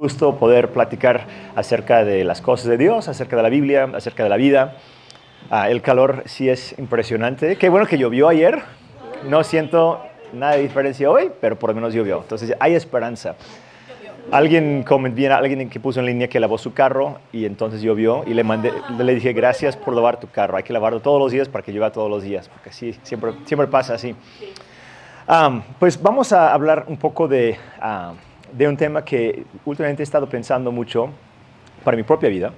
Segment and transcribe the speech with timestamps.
[0.00, 4.30] gusto poder platicar acerca de las cosas de Dios, acerca de la Biblia, acerca de
[4.30, 4.78] la vida.
[5.50, 7.56] Ah, el calor sí es impresionante.
[7.56, 8.62] Qué bueno que llovió ayer.
[9.28, 10.02] No siento
[10.32, 12.22] nada de diferencia hoy, pero por lo menos llovió.
[12.22, 13.36] Entonces hay esperanza.
[14.30, 18.32] Alguien comentó, alguien que puso en línea que lavó su carro y entonces llovió y
[18.32, 20.56] le, mandé, le dije gracias por lavar tu carro.
[20.56, 23.32] Hay que lavarlo todos los días para que llueva todos los días, porque sí, siempre,
[23.44, 24.16] siempre pasa así.
[25.28, 27.58] Ah, pues vamos a hablar un poco de...
[27.78, 28.14] Ah,
[28.52, 31.10] de un tema que últimamente he estado pensando mucho
[31.84, 32.52] para mi propia vida.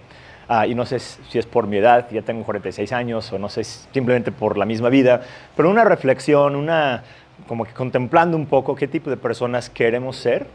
[0.49, 3.49] Ah, y no sé si es por mi edad, ya tengo 46 años, o no
[3.49, 5.23] sé, simplemente por la misma vida,
[5.57, 7.05] pero una reflexión, una,
[7.47, 10.47] como que contemplando un poco qué tipo de personas queremos ser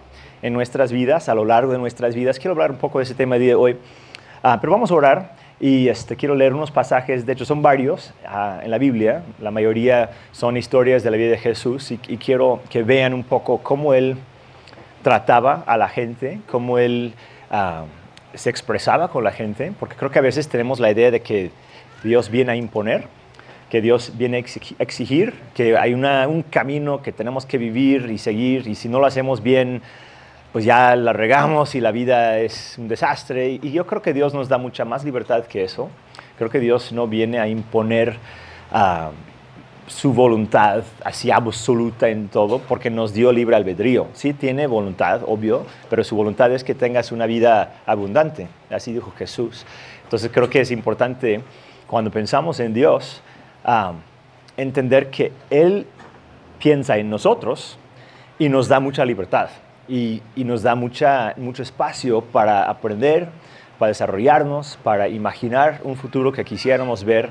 [0.41, 2.37] en nuestras vidas, a lo largo de nuestras vidas.
[2.37, 3.77] Quiero hablar un poco de ese tema de hoy,
[4.43, 8.13] ah, pero vamos a orar y este, quiero leer unos pasajes, de hecho son varios
[8.27, 12.59] ah, en la Biblia, la mayoría son historias de la vida de Jesús y quiero
[12.69, 14.17] que vean un poco cómo Él
[15.07, 17.13] trataba a la gente, cómo él
[17.49, 17.85] ah,
[18.33, 21.49] se expresaba con la gente, porque creo que a veces tenemos la idea de que
[22.03, 23.05] Dios viene a imponer,
[23.69, 28.67] que Dios viene a exigir, que hay un camino que tenemos que vivir y seguir,
[28.67, 29.81] y si no lo hacemos bien,
[30.51, 33.61] pues ya la regamos y la vida es un desastre.
[33.61, 35.89] Y yo creo que Dios nos da mucha más libertad que eso.
[36.37, 38.17] Creo que Dios no viene a imponer
[38.73, 39.11] uh,
[39.87, 44.07] su voluntad así absoluta en todo, porque nos dio libre albedrío.
[44.13, 49.11] Sí tiene voluntad, obvio, pero su voluntad es que tengas una vida abundante, así dijo
[49.17, 49.65] Jesús.
[50.03, 51.41] Entonces creo que es importante
[51.87, 53.21] cuando pensamos en Dios,
[54.57, 55.87] entender que Él
[56.59, 57.79] piensa en nosotros
[58.37, 59.49] y nos da mucha libertad
[59.87, 63.29] y, y nos da mucha, mucho espacio para aprender,
[63.79, 67.29] para desarrollarnos, para imaginar un futuro que quisiéramos ver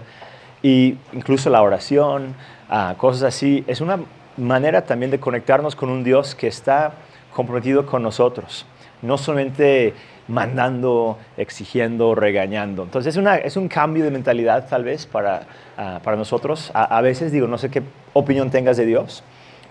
[0.63, 2.35] y incluso la oración,
[2.69, 4.01] ah, cosas así, es una
[4.37, 6.93] manera también de conectarnos con un Dios que está
[7.33, 8.67] comprometido con nosotros,
[9.03, 9.95] no solamente
[10.29, 12.83] mandando, exigiendo, regañando.
[12.83, 15.43] Entonces es, una, es un cambio de mentalidad tal vez para,
[15.77, 16.71] ah, para nosotros.
[16.75, 19.23] A, veces digo, no sé qué opinión tengas de Dios,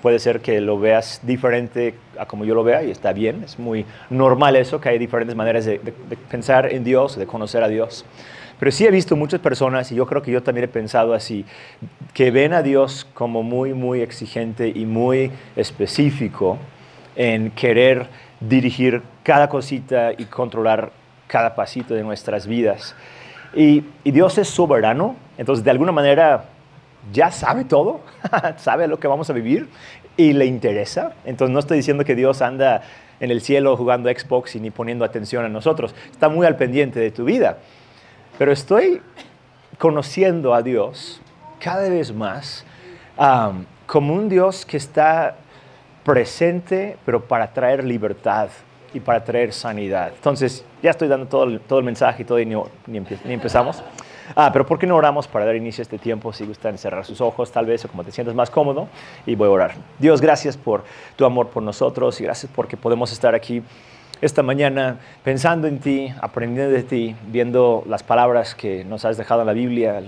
[0.01, 3.57] puede ser que lo veas diferente a como yo lo vea y está bien, es
[3.59, 7.67] muy normal eso, que hay diferentes maneras de, de pensar en Dios, de conocer a
[7.67, 8.05] Dios.
[8.59, 11.45] Pero sí he visto muchas personas, y yo creo que yo también he pensado así,
[12.13, 16.57] que ven a Dios como muy, muy exigente y muy específico
[17.15, 18.07] en querer
[18.39, 20.91] dirigir cada cosita y controlar
[21.27, 22.95] cada pasito de nuestras vidas.
[23.53, 26.45] Y, Dios es soberano, entonces de alguna manera
[27.11, 28.01] ya sabe todo,
[28.57, 29.69] sabe lo que vamos a vivir
[30.17, 31.13] y le interesa.
[31.25, 32.81] Entonces no estoy diciendo que Dios anda
[33.19, 35.95] en el cielo jugando Xbox y ni poniendo atención a nosotros.
[36.11, 37.59] Está muy al pendiente de tu vida.
[38.37, 39.01] Pero estoy
[39.77, 41.21] conociendo a Dios
[41.59, 42.65] cada vez más
[43.85, 45.35] como un Dios que está
[46.03, 48.49] presente, pero para traer libertad
[48.93, 50.11] y para traer sanidad.
[50.15, 52.55] Entonces, ya estoy dando todo el, todo el mensaje y todo, y ni,
[52.87, 53.83] ni empezamos.
[54.35, 56.33] Ah, pero ¿por qué no oramos para dar inicio a este tiempo?
[56.33, 58.87] Si gustan cerrar sus ojos, tal vez, o como te sientas más cómodo,
[59.25, 59.75] y voy a orar.
[59.99, 60.83] Dios, gracias por
[61.15, 63.61] tu amor por nosotros y gracias porque podemos estar aquí
[64.21, 69.41] esta mañana pensando en ti, aprendiendo de ti, viendo las palabras que nos has dejado
[69.41, 70.01] en la Biblia,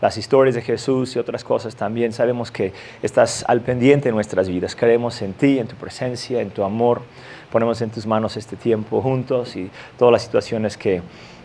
[0.00, 2.12] las historias de Jesús y otras cosas también.
[2.12, 4.74] Sabemos que estás al pendiente de nuestras vidas.
[4.74, 7.02] Creemos en ti, en tu presencia, en tu amor.
[7.50, 11.02] Ponemos en tus manos este tiempo juntos y todas las situaciones que,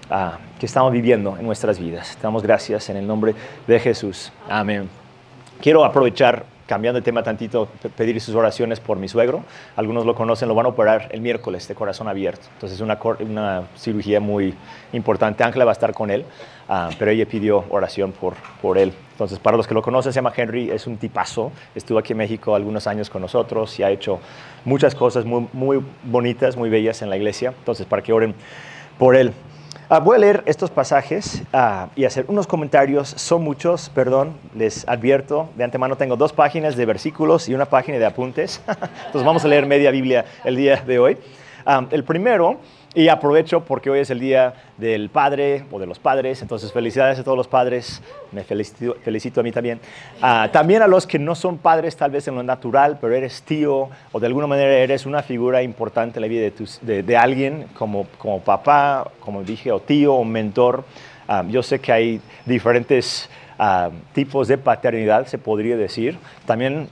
[0.09, 2.15] ah, que estamos viviendo en nuestras vidas.
[2.15, 3.35] Te damos gracias en el nombre
[3.67, 4.31] de Jesús.
[4.47, 4.89] Amén.
[5.59, 9.43] Quiero aprovechar cambiando de tema tantito, pedir sus oraciones por mi suegro.
[9.75, 12.45] Algunos lo conocen, lo van a operar el miércoles de corazón abierto.
[12.53, 14.53] Entonces es una, una cirugía muy
[14.93, 15.43] importante.
[15.43, 16.25] Ángela va a estar con él,
[16.69, 18.93] ah, pero ella pidió oración por, por él.
[19.13, 21.51] Entonces, para los que lo conocen, se llama Henry, es un tipazo.
[21.73, 24.19] Estuvo aquí en México algunos años con nosotros y ha hecho
[24.63, 27.53] muchas cosas muy, muy bonitas, muy bellas en la iglesia.
[27.57, 28.35] Entonces, para que oren
[28.99, 29.33] por él.
[29.89, 33.07] Ah, voy a leer estos pasajes ah, y hacer unos comentarios.
[33.07, 35.47] Son muchos, perdón, les advierto.
[35.55, 38.61] De antemano tengo dos páginas de versículos y una página de apuntes.
[38.67, 41.17] Entonces vamos a leer media Biblia el día de hoy.
[41.65, 42.57] Ah, el primero
[42.95, 47.19] y aprovecho porque hoy es el día del padre o de los padres, entonces felicidades
[47.19, 48.01] a todos los padres,
[48.31, 49.79] me felicito, felicito a mí también.
[50.21, 53.43] Ah, también a los que no son padres tal vez en lo natural, pero eres
[53.43, 56.49] tío o de alguna manera eres una figura importante en la vida
[56.81, 60.83] de, de, alguien como, como papá, como dije, o tío o mentor.
[61.27, 63.29] Ah, yo sé que hay diferentes
[63.59, 66.17] ah, tipos de paternidad, se podría decir.
[66.45, 66.89] También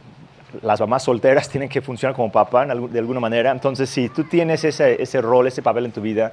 [0.62, 3.52] las mamás solteras tienen que funcionar como papá de alguna manera.
[3.52, 6.32] Entonces, si tú tienes ese, ese rol, ese papel en tu vida,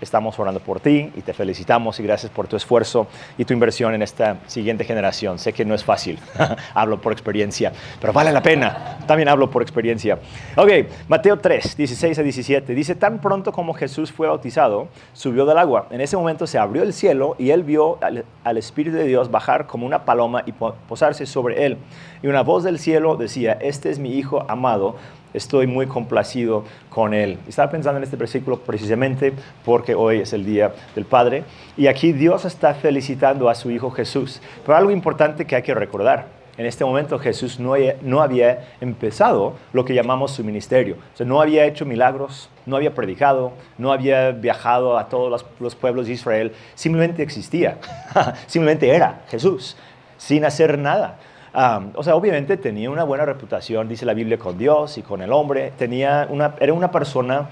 [0.00, 3.06] estamos orando por ti y te felicitamos y gracias por tu esfuerzo
[3.36, 5.38] y tu inversión en esta siguiente generación.
[5.38, 6.18] Sé que no es fácil,
[6.74, 8.98] hablo por experiencia, pero vale la pena.
[9.06, 10.18] También hablo por experiencia.
[10.56, 10.70] Ok,
[11.08, 12.74] Mateo 3, 16 a 17.
[12.74, 15.86] Dice, tan pronto como Jesús fue bautizado, subió del agua.
[15.90, 19.30] En ese momento se abrió el cielo y él vio al, al Espíritu de Dios
[19.30, 21.78] bajar como una paloma y posarse sobre él.
[22.22, 24.96] Y una voz del cielo decía, este es mi Hijo amado
[25.34, 27.38] estoy muy complacido con Él.
[27.48, 29.32] Estaba pensando en este versículo precisamente
[29.64, 31.44] porque hoy es el Día del Padre
[31.76, 34.40] y aquí Dios está felicitando a su Hijo Jesús.
[34.64, 36.38] Pero algo importante que hay que recordar.
[36.56, 40.96] En este momento Jesús no, no había empezado lo que llamamos su ministerio.
[41.14, 45.46] O sea, no había hecho milagros, no había predicado, no había viajado a todos los,
[45.60, 46.52] los pueblos de Israel.
[46.74, 47.78] Simplemente existía.
[48.48, 49.76] simplemente era Jesús,
[50.16, 51.18] sin hacer nada
[51.52, 55.32] o sea, obviamente tenía una buena reputación, dice la Biblia, con Dios y con el
[55.32, 55.72] hombre.
[55.76, 57.48] Tenía una, era una persona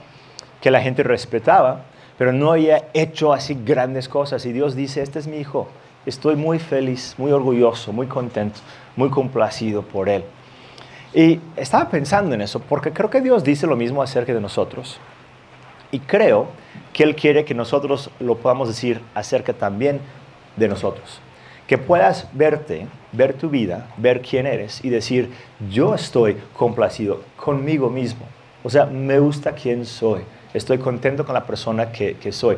[0.60, 1.82] que la gente respetaba,
[2.18, 4.44] pero no había hecho así grandes cosas.
[4.46, 5.68] Y Dios dice, este es mi hijo.
[6.04, 8.60] Estoy muy feliz, muy orgulloso, muy contento,
[8.94, 10.24] muy complacido por él.
[11.12, 14.98] Y estaba pensando en eso, porque creo que Dios dice lo mismo acerca de nosotros.
[15.90, 16.48] Y creo
[16.92, 20.00] que Él quiere que nosotros lo podamos decir acerca también
[20.56, 21.20] de nosotros
[21.66, 25.30] que puedas verte, ver tu vida, ver quién eres y decir,
[25.70, 28.26] yo estoy complacido conmigo mismo.
[28.62, 30.22] O sea, me gusta quién soy.
[30.52, 32.56] Estoy contento con la persona que, soy.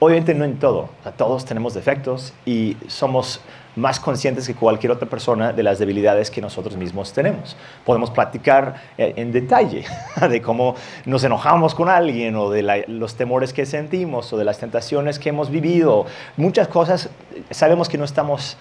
[0.00, 0.88] Obviamente no en todo.
[1.16, 3.40] todos tenemos defectos y somos
[3.76, 7.56] más conscientes que cualquier otra persona de las debilidades que nosotros mismos tenemos.
[7.84, 9.84] Podemos platicar eh, en detalle
[10.28, 10.74] de cómo
[11.04, 15.28] nos enojamos con alguien o de los temores que sentimos o de las tentaciones que
[15.28, 16.06] hemos vivido.
[16.36, 17.10] Muchas cosas,
[17.50, 18.56] sabemos que no estamos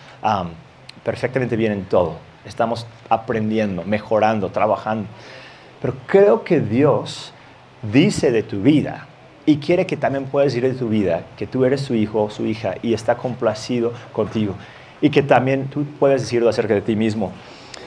[1.08, 2.16] perfectamente bien en todo.
[2.46, 5.08] Estamos aprendiendo, mejorando, trabajando.
[5.82, 7.32] Pero creo que Dios
[7.94, 9.08] dice de tu vida
[9.46, 12.30] y quiere que también puedas decir de tu vida que tú eres su hijo o
[12.30, 14.56] su hija y está complacido contigo
[15.00, 17.32] y que también tú puedes decirlo acerca de ti mismo.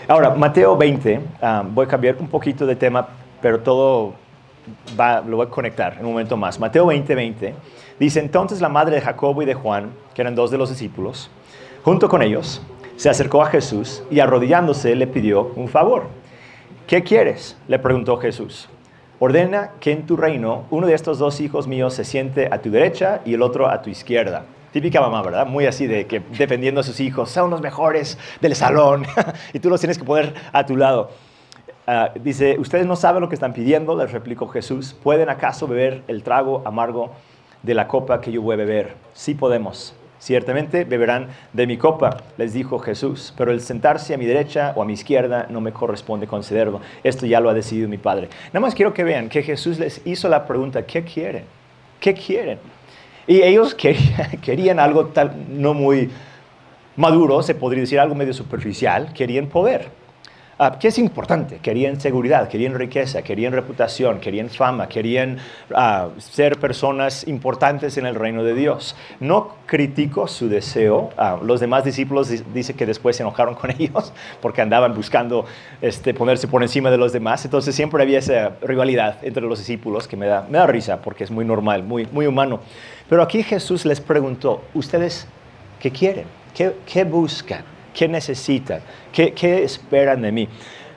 [0.08, 3.06] Ahora, Mateo 20, ah, voy a cambiar un poquito de tema,
[3.42, 4.14] pero todo
[4.98, 6.58] va, lo voy a conectar en un momento más.
[6.58, 7.54] Mateo 20, 20
[7.98, 11.30] dice, entonces la madre de Jacobo y de Juan, que eran dos de los discípulos,
[11.84, 12.62] junto con ellos,
[13.00, 16.08] se acercó a Jesús y arrodillándose le pidió un favor.
[16.86, 17.56] ¿Qué quieres?
[17.66, 18.68] le preguntó Jesús.
[19.18, 22.70] Ordena que en tu reino uno de estos dos hijos míos se siente a tu
[22.70, 24.44] derecha y el otro a tu izquierda.
[24.70, 25.46] Típica mamá, ¿verdad?
[25.46, 29.06] Muy así de que defendiendo a sus hijos, son los mejores del salón
[29.54, 31.08] y tú los tienes que poner a tu lado.
[31.86, 34.94] Ah, dice, ustedes no saben lo que están pidiendo, les replicó Jesús.
[35.02, 37.12] ¿Pueden acaso beber el trago amargo
[37.62, 38.94] de la copa que yo voy a beber?
[39.14, 39.94] Sí podemos.
[40.20, 44.82] Ciertamente beberán de mi copa, les dijo Jesús, pero el sentarse a mi derecha o
[44.82, 46.82] a mi izquierda no me corresponde concederlo.
[47.02, 48.28] Esto ya lo ha decidido mi Padre.
[48.48, 51.44] Nada más quiero que vean que Jesús les hizo la pregunta, ¿qué quieren?
[51.98, 52.58] ¿Qué quieren?
[53.26, 56.10] Y ellos querían, algo tal, no muy
[56.96, 59.88] maduro, se podría decir algo medio superficial, querían poder.
[60.60, 61.56] Uh, ¿Qué es importante?
[61.62, 65.38] Querían seguridad, querían riqueza, querían reputación, querían fama, querían
[65.74, 68.94] ah, ser personas importantes en el reino de Dios.
[69.20, 71.12] No critico su deseo.
[71.16, 74.12] Ah, los demás discípulos dicen que después se enojaron con ellos
[74.42, 75.46] porque andaban buscando
[75.80, 77.42] este, ponerse por encima de los demás.
[77.46, 81.24] Entonces siempre había esa rivalidad entre los discípulos que me da, me da risa porque
[81.24, 82.60] es muy normal, muy, muy humano.
[83.08, 85.26] Pero aquí Jesús les preguntó, ¿ustedes
[85.80, 86.26] qué quieren?
[86.54, 87.79] ¿Qué, qué buscan?
[87.94, 88.80] ¿Qué necesitan?
[89.12, 90.48] ¿Qué, ¿Qué, esperan de mí?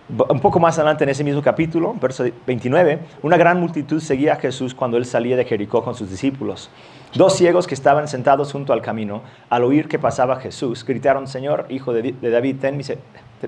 [0.09, 4.35] Un poco más adelante en ese mismo capítulo, verso 29, una gran multitud seguía a
[4.35, 6.69] Jesús cuando él salía de Jericó con sus discípulos.
[7.15, 11.67] Dos ciegos que estaban sentados junto al camino, al oír que pasaba Jesús, gritaron, Señor,
[11.69, 12.81] hijo de, David, ten,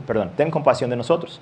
[0.07, 1.41] perdón, ten compasión de nosotros.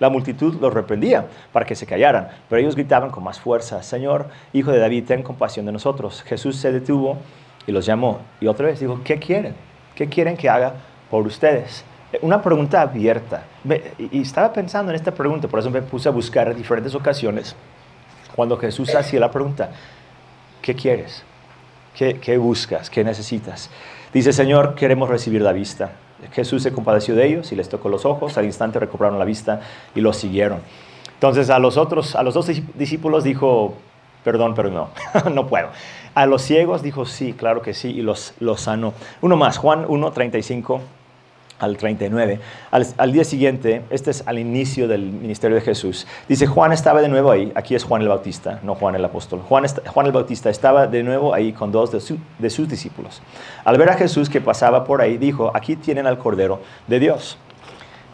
[0.00, 4.28] La multitud los reprendía para que se callaran, pero ellos gritaban con más fuerza, Señor,
[4.52, 6.22] hijo de David, ten compasión de nosotros.
[6.22, 7.18] Jesús se detuvo
[7.66, 9.54] y los llamó y otra vez dijo, ¿qué quieren?
[9.94, 10.74] ¿Qué quieren que haga
[11.14, 11.84] por ustedes?
[12.22, 13.44] Una pregunta abierta.
[14.10, 17.54] Y estaba pensando en esta pregunta, por eso me puse a buscar en diferentes ocasiones
[18.34, 19.70] cuando Jesús hacía la pregunta,
[20.60, 21.22] ¿qué quieres?
[21.96, 22.90] ¿Qué, buscas?
[22.90, 23.70] ¿Qué necesitas?
[24.12, 25.92] Dice, Señor, queremos recibir la vista.
[26.32, 29.60] Jesús se compadeció de ellos y les tocó los ojos, al instante recuperaron la vista
[29.94, 30.62] y los siguieron.
[31.12, 33.76] Entonces a los otros, a los dos discípulos dijo,
[34.24, 34.88] perdón, pero no,
[35.32, 35.68] no puedo.
[36.16, 38.94] A los ciegos dijo, sí, claro que sí, y los, los sanó.
[39.20, 40.80] Uno más, Juan 1, 35
[41.58, 42.40] al 39.
[42.70, 47.08] Al, día siguiente, este es al inicio del ministerio de Jesús, dice, Juan estaba de
[47.08, 49.40] nuevo ahí, aquí es Juan el Bautista, no Juan el apóstol.
[49.48, 53.22] Juan, Juan el Bautista estaba de nuevo ahí con dos de, de sus discípulos.
[53.64, 57.38] Al ver a Jesús que pasaba por ahí, dijo, aquí tienen al Cordero de Dios.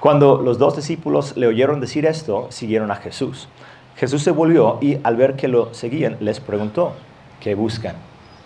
[0.01, 3.49] Cuando los dos discípulos le oyeron decir esto, siguieron a Jesús.
[3.97, 6.95] Jesús se volvió y al ver que lo seguían, les preguntó,
[7.39, 7.97] ¿qué buscan?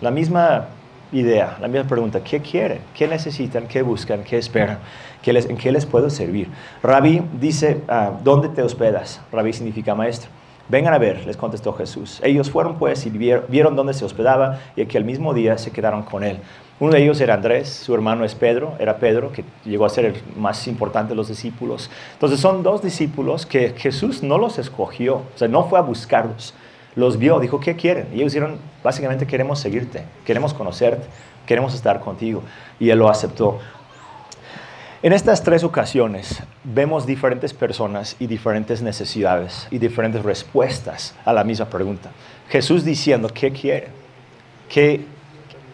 [0.00, 0.66] La misma
[1.14, 2.80] idea, la misma pregunta, ¿qué quieren?
[2.92, 3.66] ¿Qué necesitan?
[3.66, 4.22] ¿Qué buscan?
[4.24, 4.78] ¿Qué esperan?
[5.24, 6.48] ¿En qué les puedo servir?
[6.82, 9.20] Rabí dice, ah, ¿dónde te hospedas?
[9.32, 10.28] Rabí significa maestro.
[10.68, 12.20] Vengan a ver, les contestó Jesús.
[12.22, 16.02] Ellos fueron pues y vieron dónde se hospedaba y que el mismo día se quedaron
[16.02, 16.38] con él.
[16.80, 20.06] Uno de ellos era Andrés, su hermano es Pedro, era Pedro, que llegó a ser
[20.06, 21.90] el más importante de los discípulos.
[22.14, 26.54] Entonces son dos discípulos que Jesús no los escogió, o sea, no fue a buscarlos,
[26.96, 28.08] los vio, dijo, ¿qué quieren?
[28.12, 31.06] Y ellos dijeron, básicamente queremos seguirte, queremos conocerte,
[31.46, 32.42] queremos estar contigo.
[32.78, 33.58] Y él lo aceptó.
[35.02, 41.44] En estas tres ocasiones vemos diferentes personas y diferentes necesidades y diferentes respuestas a la
[41.44, 42.10] misma pregunta.
[42.48, 43.90] Jesús diciendo, ¿qué quieren?
[44.68, 45.04] ¿Qué,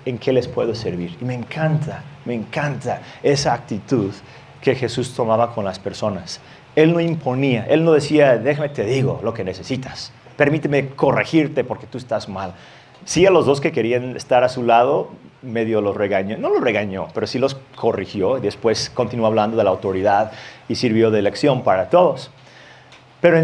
[0.05, 1.17] ¿En qué les puedo servir?
[1.21, 4.11] Y me encanta, me encanta esa actitud
[4.61, 6.41] que Jesús tomaba con las personas.
[6.75, 11.87] Él no imponía, Él no decía, déjame te digo lo que necesitas, permíteme corregirte porque
[11.87, 12.55] tú estás mal.
[13.05, 15.11] Sí, a los dos que querían estar a su lado,
[15.43, 19.65] medio los regañó, no los regañó, pero sí los corrigió y después continuó hablando de
[19.65, 20.33] la autoridad
[20.67, 22.31] y sirvió de lección para todos.
[23.21, 23.39] Pero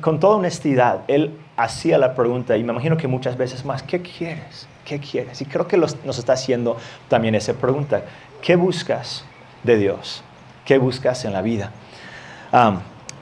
[0.00, 4.00] con toda honestidad, él hacía la pregunta y me imagino que muchas veces más, ¿qué
[4.00, 4.66] quieres?
[4.86, 5.42] ¿Qué quieres?
[5.42, 6.78] Y creo que nos está haciendo
[7.10, 8.00] también esa pregunta,
[8.40, 9.26] ¿qué buscas
[9.62, 10.24] de Dios?
[10.64, 11.70] ¿Qué buscas en la vida?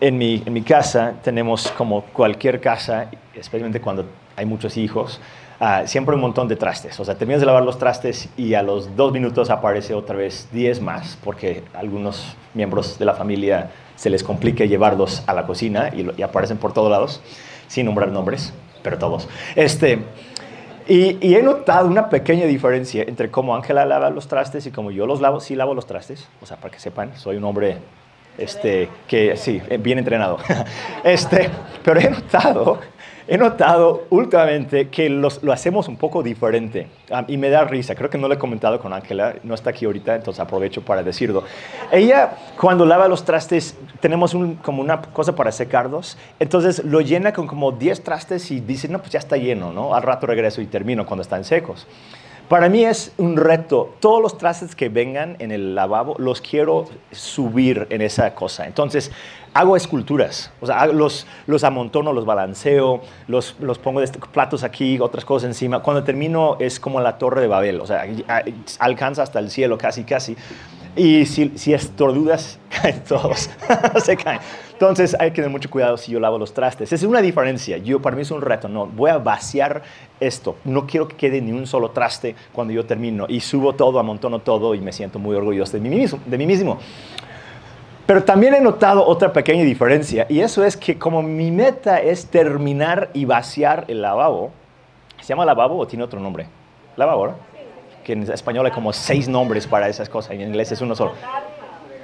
[0.00, 4.04] En, mi, en mi casa tenemos como cualquier casa, especialmente cuando
[4.36, 5.20] hay muchos hijos,
[5.60, 6.98] Ah, siempre un montón de trastes.
[7.00, 10.48] O sea, terminas de lavar los trastes y a los dos minutos aparece otra vez
[10.52, 15.90] 10 más, porque algunos miembros de la familia se les complique llevarlos a la cocina
[15.92, 17.20] y, aparecen por todos lados,
[17.66, 18.52] sin nombrar nombres,
[18.84, 19.28] pero todos.
[19.56, 19.98] Este,
[20.86, 24.92] y, y, he notado una pequeña diferencia entre cómo Ángela lava los trastes y cómo
[24.92, 25.40] yo los lavo.
[25.40, 27.78] Sí lavo los trastes, o sea, para que sepan, soy un hombre
[28.38, 30.38] este, que sí, bien entrenado.
[31.04, 31.48] Este,
[31.84, 32.80] pero he notado
[33.28, 37.94] he notado últimamente que lo hacemos un poco diferente ah, y me da risa.
[37.94, 41.02] Creo que no lo he comentado con Ángela, no está aquí ahorita, entonces aprovecho para
[41.02, 41.44] decirlo.
[41.92, 47.46] Ella, cuando lava los trastes, tenemos como una cosa para secarlos, entonces lo llena con
[47.46, 49.94] como 10 trastes y dice, no, pues ya está lleno, ¿no?
[49.94, 51.86] Al rato regreso y termino cuando están secos.
[52.48, 53.94] Para mí es un reto.
[54.00, 58.66] Todos los trastes que vengan en el lavabo los quiero subir en esa cosa.
[58.66, 59.10] Entonces,
[59.52, 60.50] hago esculturas.
[60.62, 65.48] O sea, los, los amontono, los balanceo, los, los pongo de platos aquí, otras cosas
[65.48, 65.80] encima.
[65.80, 67.82] Cuando termino es como la torre de Babel.
[67.82, 68.06] O sea,
[68.78, 70.34] alcanza hasta el cielo casi, casi.
[70.96, 73.50] Y si, si estornudas, caen todos.
[74.02, 74.40] Se caen.
[74.78, 76.92] Entonces hay que tener mucho cuidado si yo lavo los trastes.
[76.92, 77.78] Es una diferencia.
[77.78, 78.68] Yo, para mí es un reto.
[78.68, 79.82] No, voy a vaciar
[80.20, 80.54] esto.
[80.64, 83.26] No quiero que quede ni un solo traste cuando yo termino.
[83.28, 86.20] Y subo todo, amontono todo y me siento muy orgulloso de mí mismo.
[86.24, 86.78] De mí mismo.
[88.06, 90.26] Pero también he notado otra pequeña diferencia.
[90.28, 94.52] Y eso es que como mi meta es terminar y vaciar el lavabo,
[95.20, 96.46] ¿se llama lavabo o tiene otro nombre?
[96.96, 97.34] Lavabo, ¿no?
[98.04, 100.34] Que en español hay como seis nombres para esas cosas.
[100.34, 101.14] En inglés es uno solo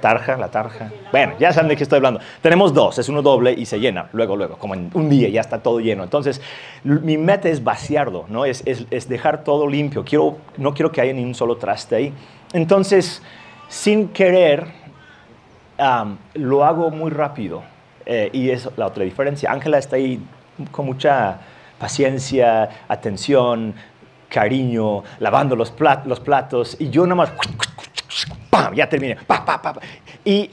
[0.01, 0.91] tarja, la tarja.
[1.11, 2.19] Bueno, ya saben de qué estoy hablando.
[2.41, 5.41] Tenemos dos, es uno doble y se llena, luego, luego, como en un día ya
[5.41, 6.03] está todo lleno.
[6.03, 6.41] Entonces,
[6.83, 8.45] mi meta es vaciarlo, ¿no?
[8.45, 10.03] Es, es, dejar todo limpio.
[10.03, 12.13] Quiero, no quiero que haya ni un solo traste ahí.
[12.53, 13.21] Entonces,
[13.67, 14.67] sin querer,
[16.33, 17.63] lo hago muy rápido.
[18.05, 19.51] Eh, y es la otra diferencia.
[19.51, 20.23] Ángela está ahí
[20.71, 21.39] con mucha
[21.79, 23.73] paciencia, atención,
[24.29, 25.73] cariño, lavando los,
[26.05, 27.31] los platos, y yo nada más
[28.73, 29.17] ya terminé,
[30.23, 30.49] Y,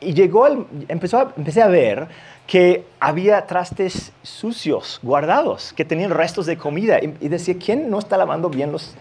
[0.00, 2.06] llegó, el, empezó empecé a ver
[2.46, 6.98] que había trastes sucios, guardados, que tenían restos de comida.
[7.00, 8.94] Y, decía, ¿quién no está lavando bien los,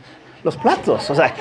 [0.44, 1.10] los platos?
[1.10, 1.34] O sea,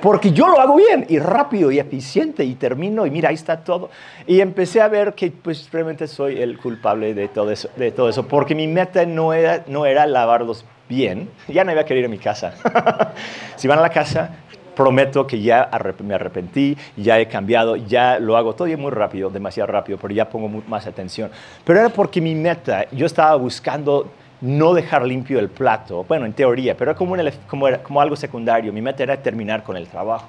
[0.00, 3.58] porque yo lo hago bien y rápido y eficiente y termino y mira, ahí está
[3.58, 3.90] todo.
[4.26, 8.08] Y empecé a ver que pues realmente soy el culpable de todo eso, de todo
[8.08, 12.00] eso porque mi meta no era, no era lavarlos bien, ya no iba a querer
[12.00, 12.54] ir a mi casa.
[13.56, 14.30] si van a la casa,
[14.76, 15.68] prometo que ya
[16.04, 20.28] me arrepentí, ya he cambiado, ya lo hago todo muy rápido, demasiado rápido, pero ya
[20.28, 21.30] pongo más atención.
[21.64, 24.08] Pero era porque mi meta, yo estaba buscando
[24.40, 27.16] no dejar limpio el plato, bueno, en teoría, pero era como,
[27.48, 28.72] como, como algo secundario.
[28.72, 30.26] Mi meta era terminar con el trabajo.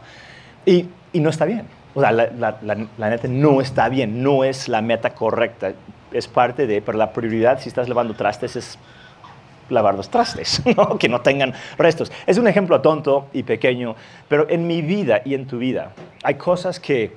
[0.66, 1.66] Y, no está bien.
[1.94, 5.74] O sea, la, la, la, neta no está bien, no es la meta correcta.
[6.12, 8.80] Es parte de, pero la prioridad si estás lavando trastes es
[9.70, 10.62] lavar los trastes,
[11.00, 12.12] que no tengan restos.
[12.26, 13.96] Es un ejemplo tonto y pequeño,
[14.28, 15.94] pero en mi vida y en tu vida
[16.24, 17.16] hay cosas que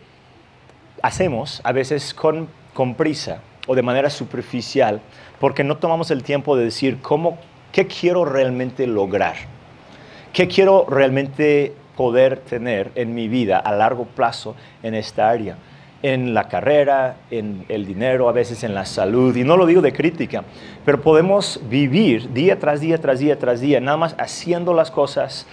[1.02, 5.00] hacemos a veces con, con prisa o de manera superficial
[5.38, 7.38] porque no tomamos el tiempo de decir cómo,
[7.72, 9.36] qué quiero realmente lograr,
[10.32, 15.56] qué quiero realmente poder tener en mi vida a largo plazo en esta área.
[16.02, 19.82] En la carrera, en el dinero, a veces en la salud, y no lo digo
[19.82, 20.44] de crítica,
[20.84, 25.46] pero podemos vivir día tras día, tras día, tras día, nada más haciendo las cosas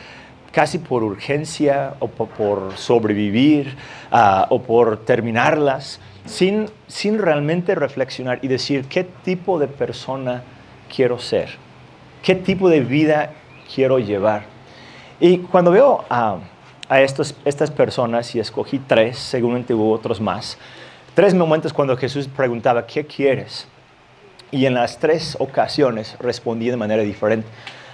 [0.52, 3.76] casi por urgencia o por, sobrevivir
[4.12, 10.44] ah, o por terminarlas, sin, sin realmente reflexionar y decir qué tipo de persona
[10.94, 11.50] quiero ser,
[12.24, 13.34] qué tipo de vida
[13.74, 14.44] quiero llevar.
[15.20, 16.38] Y cuando veo a
[16.90, 20.58] a estos, estas personas y escogí tres, seguramente hubo otros más.
[21.14, 23.68] Tres momentos cuando Jesús preguntaba, ¿qué quieres?
[24.52, 27.48] Y en las tres ocasiones respondí de manera diferente.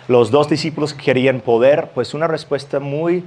[0.08, 3.24] Los dos discípulos querían poder, pues una respuesta muy,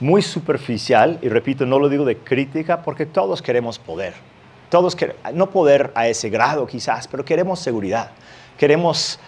[0.00, 4.14] muy superficial, y repito, no lo digo de crítica, porque todos queremos poder.
[4.70, 8.10] Todos queremos, no poder a ese grado quizás, pero queremos seguridad.
[8.56, 9.20] Queremos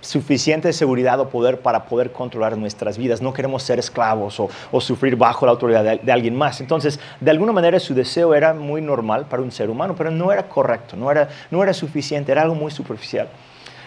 [0.00, 3.20] suficiente seguridad o poder para poder controlar nuestras vidas.
[3.20, 6.60] No queremos ser esclavos o, sufrir bajo la autoridad de, alguien más.
[6.60, 10.32] Entonces, de alguna manera su deseo era muy normal para un ser humano, pero no
[10.32, 13.28] era correcto, no era, no era suficiente, era algo muy superficial.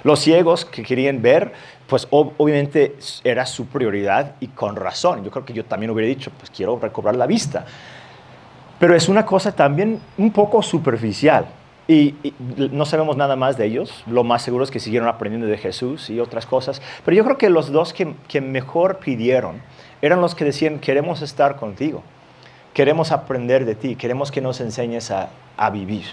[0.04, 1.52] Los ciegos que querían ver,
[1.88, 5.24] pues obviamente era su prioridad y con razón.
[5.24, 7.66] Yo creo que yo también hubiera dicho, pues quiero recobrar la vista.
[8.80, 11.46] Pero es una cosa también un poco superficial.
[11.88, 12.16] Y,
[12.72, 14.04] no sabemos nada más de ellos.
[14.08, 16.82] Lo más seguro es que siguieron aprendiendo de Jesús y otras cosas.
[17.04, 19.62] Pero yo creo que los dos que, que mejor pidieron
[20.02, 22.04] eran los que decían, queremos estar contigo,
[22.74, 26.06] queremos aprender de ti, queremos que nos enseñes a, a vivir.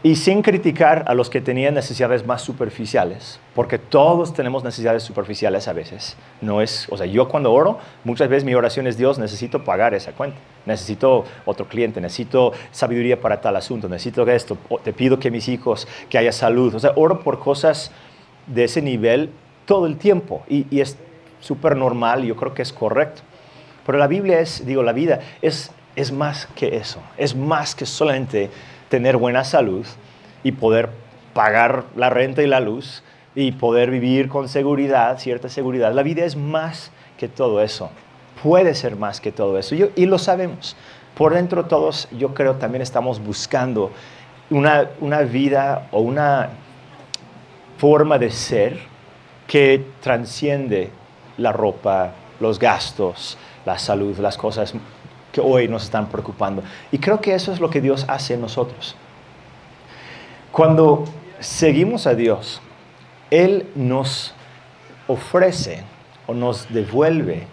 [0.00, 5.66] Y sin criticar a los que tenían necesidades más superficiales, porque todos tenemos necesidades superficiales
[5.66, 6.16] a veces.
[6.40, 9.94] No es, o sea, yo cuando oro, muchas veces mi oración es Dios, necesito pagar
[9.94, 15.32] esa cuenta, necesito otro cliente, necesito sabiduría para tal asunto, necesito esto, te pido que
[15.32, 16.76] mis hijos, que haya salud.
[16.76, 17.90] O sea, oro por cosas
[18.46, 19.30] de ese nivel
[19.66, 20.96] todo el tiempo y, es
[21.40, 23.22] súper normal yo creo que es correcto.
[23.84, 27.84] Pero la Biblia es, digo, la vida es, es más que eso, es más que
[27.84, 28.50] solamente
[28.88, 29.86] tener buena salud
[30.42, 30.90] y poder
[31.34, 33.02] pagar la renta y la luz
[33.34, 35.92] y poder vivir con seguridad, cierta seguridad.
[35.92, 37.90] La vida es más que todo eso.
[38.42, 39.74] Puede ser más que todo eso.
[39.74, 40.76] y lo sabemos.
[41.16, 43.90] Por dentro todos, yo creo, también estamos buscando
[44.50, 46.50] una, una vida o una
[47.76, 48.78] forma de ser
[49.46, 50.90] que transciende
[51.36, 54.74] la ropa, los gastos, la salud, las cosas
[55.38, 56.62] hoy nos están preocupando.
[56.92, 58.96] Y creo que eso es lo que Dios hace en nosotros.
[60.52, 61.04] Cuando
[61.40, 62.60] seguimos a Dios,
[63.30, 64.34] Él nos
[65.06, 65.82] ofrece
[66.26, 67.46] o nos devuelve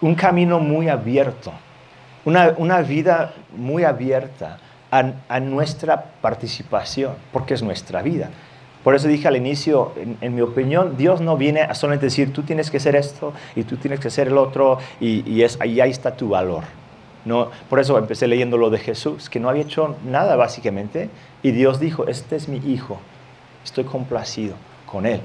[0.00, 1.52] un camino muy abierto,
[2.24, 4.58] una, una vida muy abierta
[4.90, 8.30] a, a, nuestra participación, porque es nuestra vida.
[8.86, 12.42] Por eso dije al inicio, en, mi opinión, Dios no viene a solamente decir, tú
[12.42, 15.80] tienes que hacer esto y tú tienes que hacer el otro y, y es, ahí,
[15.80, 16.62] ahí está tu valor.
[17.26, 21.10] No, por eso empecé leyendo lo de Jesús, que no había hecho nada básicamente,
[21.42, 22.98] y Dios dijo, este es mi hijo,
[23.64, 24.54] estoy complacido
[24.86, 25.20] con él.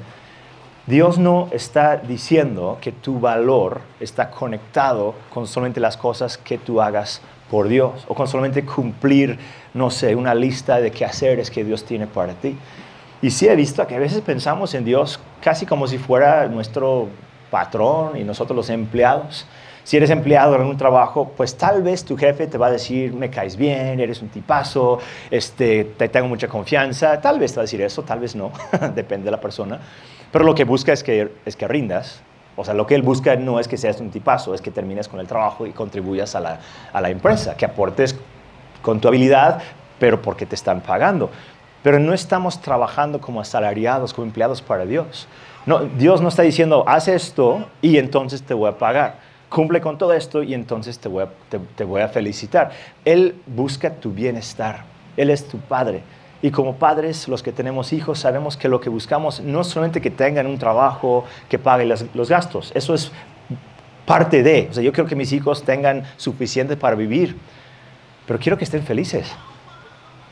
[0.87, 6.81] Dios no está diciendo que tu valor está conectado con solamente las cosas que tú
[6.81, 9.37] hagas por Dios o con solamente cumplir,
[9.75, 12.57] no sé, una lista de quehaceres que Dios tiene para ti.
[13.21, 17.09] Y sí he visto que a veces pensamos en Dios casi como si fuera nuestro
[17.51, 19.45] patrón y nosotros los empleados.
[19.83, 23.13] Si eres empleado en un trabajo, pues tal vez tu jefe te va a decir,
[23.13, 27.19] me caes bien, eres un tipazo, este, te tengo mucha confianza.
[27.19, 28.51] Tal vez te va a decir eso, tal vez no,
[28.95, 29.79] depende de la persona.
[30.31, 32.21] Pero lo que busca es que, es que rindas.
[32.55, 35.07] O sea, lo que él busca no es que seas un tipazo, es que termines
[35.07, 36.59] con el trabajo y contribuyas a la,
[36.93, 38.15] a la empresa, que aportes
[38.81, 39.61] con tu habilidad,
[39.99, 41.29] pero porque te están pagando.
[41.81, 45.27] Pero no estamos trabajando como asalariados, como empleados para Dios.
[45.65, 49.30] No, Dios no está diciendo, haz esto y entonces te voy a pagar.
[49.51, 51.29] Cumple con todo esto y entonces te voy, a,
[51.75, 52.71] te, voy a felicitar.
[53.03, 54.85] Él busca tu bienestar.
[55.17, 56.03] Él es tu padre.
[56.41, 59.99] Y como padres, los que tenemos hijos, sabemos que lo que buscamos no es solamente
[59.99, 62.71] que tengan un trabajo que pague los, los gastos.
[62.73, 63.11] Eso es
[64.05, 64.69] parte de.
[64.71, 67.35] O sea, yo quiero que mis hijos tengan suficiente para vivir.
[68.25, 69.33] Pero quiero que estén felices.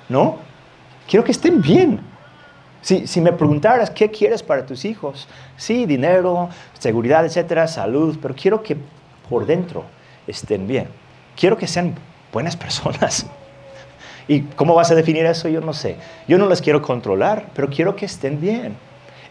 [0.07, 0.37] ¿No?
[1.09, 1.99] Quiero que estén bien.
[2.81, 5.27] Si, si, me preguntaras qué quieres para tus hijos,
[5.57, 6.47] sí, dinero,
[6.79, 8.77] seguridad, etcétera, salud, pero quiero que
[9.29, 9.85] por dentro
[10.27, 10.87] estén bien.
[11.35, 11.95] Quiero que sean
[12.31, 13.25] buenas personas.
[14.27, 15.47] ¿Y cómo vas a definir eso?
[15.47, 15.97] Yo no sé.
[16.27, 18.75] Yo no les quiero controlar, pero quiero que estén bien.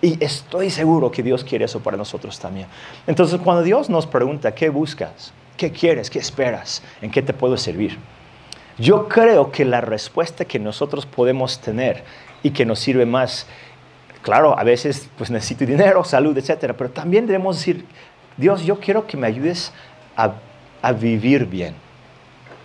[0.00, 2.68] Y estoy seguro que Dios quiere eso para nosotros también.
[3.06, 5.32] Entonces, cuando Dios nos pregunta, ¿qué buscas?
[5.56, 6.08] ¿Qué quieres?
[6.08, 6.82] ¿Qué esperas?
[7.02, 7.98] ¿En qué te puedo servir?
[8.78, 12.04] Yo creo que la respuesta que nosotros podemos tener
[12.44, 13.46] y que nos sirve más,
[14.22, 17.84] claro, a veces pues necesito dinero, salud, etcétera, pero también debemos decir,
[18.37, 19.72] Dios, yo quiero que me ayudes
[20.18, 21.74] a, vivir bien.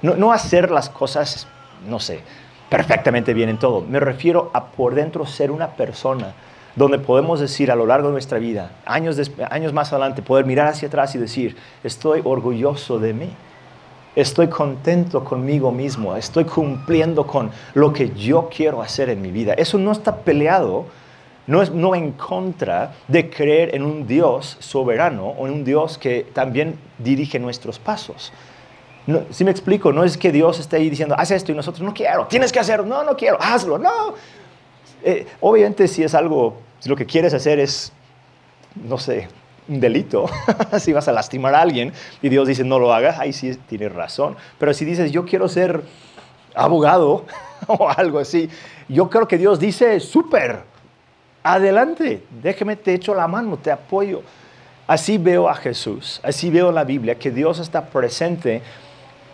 [0.02, 1.48] No, no, hacer las cosas
[1.88, 2.22] no sé,
[2.70, 3.82] perfectamente bien en todo.
[3.82, 6.34] Me refiero a por dentro ser una persona
[6.76, 9.18] donde podemos decir a lo largo de nuestra vida, años,
[9.50, 13.30] años más adelante, poder mirar hacia atrás y decir, estoy orgulloso de mí.
[14.16, 19.54] Estoy contento conmigo mismo, estoy cumpliendo con lo que yo quiero hacer en mi vida.
[19.54, 20.86] Eso no está peleado,
[21.48, 25.98] no es no en contra de creer en un Dios soberano o en un Dios
[25.98, 28.32] que también dirige nuestros pasos.
[29.32, 31.94] si me explico, no es que Dios esté ahí diciendo, haz esto y nosotros no
[31.94, 34.14] quiero, tienes que hacerlo, no, no quiero, hazlo, no.
[35.04, 37.92] Eh, obviamente si es algo, si lo que quieres hacer es,
[38.76, 39.28] no sé,
[39.68, 40.26] un delito,
[40.80, 43.94] si vas a lastimar a alguien y Dios dice no lo hagas, ahí sí tienes
[43.94, 44.36] razón.
[44.58, 45.84] Pero si dices yo quiero ser
[46.56, 47.26] abogado
[47.68, 48.50] o algo así,
[48.88, 50.64] yo creo que Dios dice súper,
[51.44, 54.22] adelante, déjeme te echo la mano, te apoyo.
[54.88, 58.62] Así veo a Jesús, así veo la Biblia que Dios está presente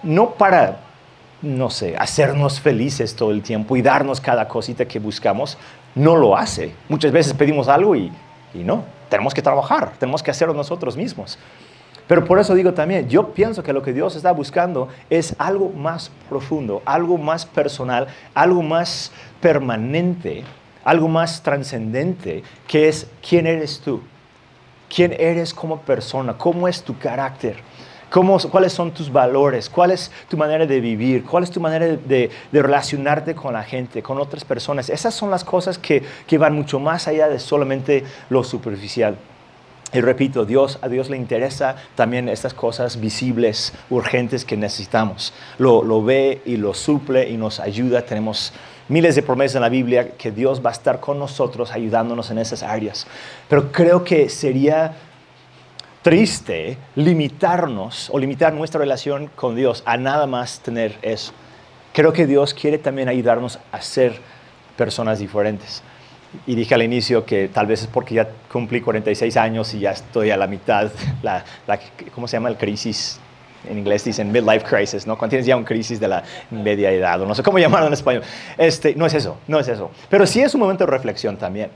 [0.03, 0.79] no para,
[1.41, 5.57] no sé, hacernos felices todo el tiempo y darnos cada cosita que buscamos,
[5.95, 6.73] no lo hace.
[6.87, 8.11] Muchas veces pedimos algo y,
[8.53, 11.37] y no, tenemos que trabajar, tenemos que hacerlo nosotros mismos.
[12.07, 15.69] Pero por eso digo también, yo pienso que lo que Dios está buscando es algo
[15.69, 20.43] más profundo, algo más personal, algo más permanente,
[20.83, 24.01] algo más trascendente, que es quién eres tú,
[24.93, 27.57] quién eres como persona, cómo es tu carácter.
[28.09, 29.69] ¿Cuáles son tus valores?
[29.69, 31.23] ¿Cuál es tu manera de vivir?
[31.23, 34.89] ¿Cuál es tu manera de, relacionarte con la gente, con otras personas?
[34.89, 36.03] Esas son las cosas que,
[36.37, 39.15] van mucho más allá de solamente lo superficial.
[39.91, 45.33] Y repito, Dios, a Dios le interesa también estas cosas visibles, urgentes que necesitamos.
[45.57, 48.03] Lo, lo ve y lo suple y nos ayuda.
[48.03, 48.53] Tenemos
[48.89, 52.39] miles de promesas en la Biblia que Dios va a estar con nosotros ayudándonos en
[52.39, 53.07] esas áreas.
[53.47, 54.93] Pero creo que sería
[56.01, 61.33] triste limitarnos o limitar nuestra relación con Dios a nada más tener eso.
[61.93, 64.19] Creo que Dios quiere también ayudarnos a ser
[64.75, 65.83] personas diferentes.
[66.45, 69.91] Y dije al inicio que tal vez es porque ya cumplí 46 años y ya
[69.91, 70.91] estoy a la mitad,
[71.23, 71.43] la,
[72.13, 72.49] ¿cómo se llama?
[72.49, 73.19] El crisis,
[73.67, 75.17] en inglés dicen midlife crisis, ¿no?
[75.17, 77.93] Cuando tienes ya un crisis de la media edad, o no sé cómo llamarlo en
[77.93, 78.23] español.
[78.57, 79.91] Este, no es eso, no es eso.
[80.09, 81.71] Pero sí es un momento de reflexión también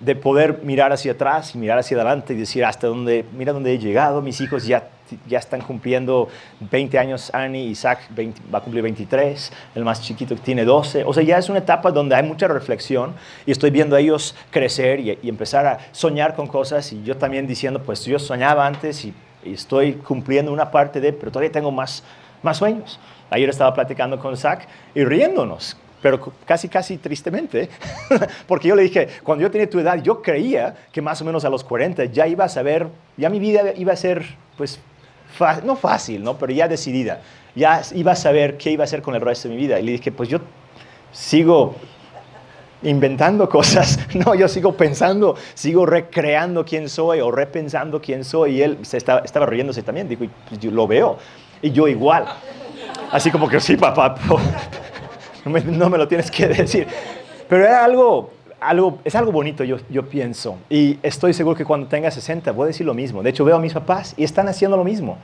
[0.00, 3.72] de poder mirar hacia atrás y mirar hacia adelante y decir hasta dónde, mira dónde
[3.72, 4.88] he llegado, mis hijos ya,
[5.26, 6.28] ya están cumpliendo
[6.60, 8.10] 20 años, Annie, Isaac
[8.52, 11.90] va a cumplir 23, el más chiquito tiene 12, o sea, ya es una etapa
[11.90, 13.14] donde hay mucha reflexión
[13.46, 17.46] y estoy viendo a ellos crecer y, empezar a soñar con cosas y yo también
[17.46, 19.14] diciendo, pues yo soñaba antes y,
[19.54, 22.02] estoy cumpliendo una parte de, pero todavía tengo más,
[22.42, 22.98] más sueños.
[23.30, 27.68] Ayer estaba platicando con Isaac y riéndonos, pero casi, casi tristemente,
[28.46, 31.44] porque yo le dije, cuando yo tenía tu edad, yo creía que más o menos
[31.44, 34.24] a los 40 ya iba a saber, ya mi vida iba a ser,
[34.56, 34.80] pues,
[35.64, 36.38] no fácil, ¿no?
[36.38, 37.20] Pero ya decidida,
[37.54, 39.78] ya iba a saber qué iba a hacer con el resto de mi vida.
[39.78, 40.40] Y le dije, pues yo
[41.12, 41.74] sigo
[42.82, 48.56] inventando cosas, no, yo sigo pensando, sigo recreando quién soy o repensando quién soy.
[48.56, 51.18] Y él se estaba, estaba riéndose también, dijo, pues yo lo veo,
[51.62, 52.26] y yo igual.
[53.10, 54.14] Así como que sí, papá,
[55.44, 56.86] no me, lo tienes que decir.
[57.48, 60.58] Pero era algo, algo, es algo bonito, yo, yo pienso.
[60.68, 63.22] Y estoy seguro que cuando tenga 60 voy a decir lo mismo.
[63.22, 65.16] De hecho, veo a mis papás y están haciendo lo mismo.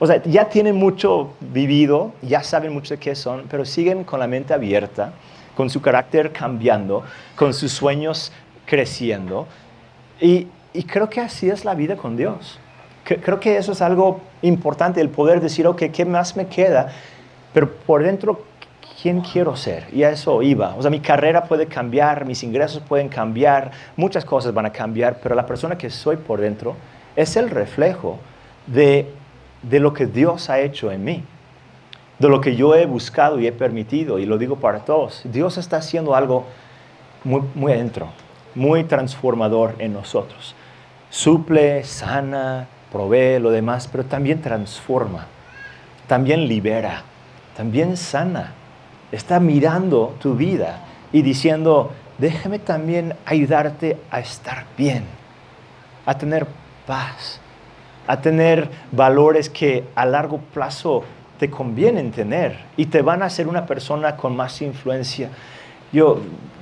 [0.00, 4.20] O sea, ya tienen mucho vivido, ya saben mucho de qué son, pero siguen con
[4.20, 5.12] la mente abierta,
[5.58, 7.02] con su carácter cambiando,
[7.34, 8.30] con sus sueños
[8.64, 9.48] creciendo.
[10.20, 12.60] Y, y creo que así es la vida con Dios.
[13.02, 16.92] Creo que eso es algo importante, el poder decir, ok, ¿qué más me queda?
[17.52, 18.44] Pero por dentro
[19.02, 19.88] quién quiero ser.
[19.92, 20.76] Y a eso iba.
[20.76, 25.18] O sea, mi carrera puede cambiar, mis ingresos pueden cambiar, muchas cosas van a cambiar,
[25.20, 26.76] pero la persona que soy por dentro
[27.16, 28.20] es el reflejo
[28.68, 29.10] de,
[29.62, 31.24] de lo que Dios ha hecho en mí,
[32.18, 35.22] de lo que yo he buscado y he permitido, y lo digo para todos.
[35.24, 36.46] Dios está haciendo algo
[37.24, 38.08] muy, muy adentro,
[38.54, 40.54] muy transformador en nosotros.
[41.10, 45.26] Suple, sana, provee lo demás, pero también transforma,
[46.06, 47.02] también libera,
[47.56, 48.54] también sana
[49.12, 50.80] está mirando tu vida
[51.12, 55.04] y diciendo, déjame también ayudarte a estar bien,
[56.04, 56.46] a tener
[56.86, 57.40] paz,
[58.06, 61.04] a tener valores que a largo plazo
[61.38, 65.30] te convienen tener y te van a hacer una persona con más influencia.
[65.92, 66.20] Yo,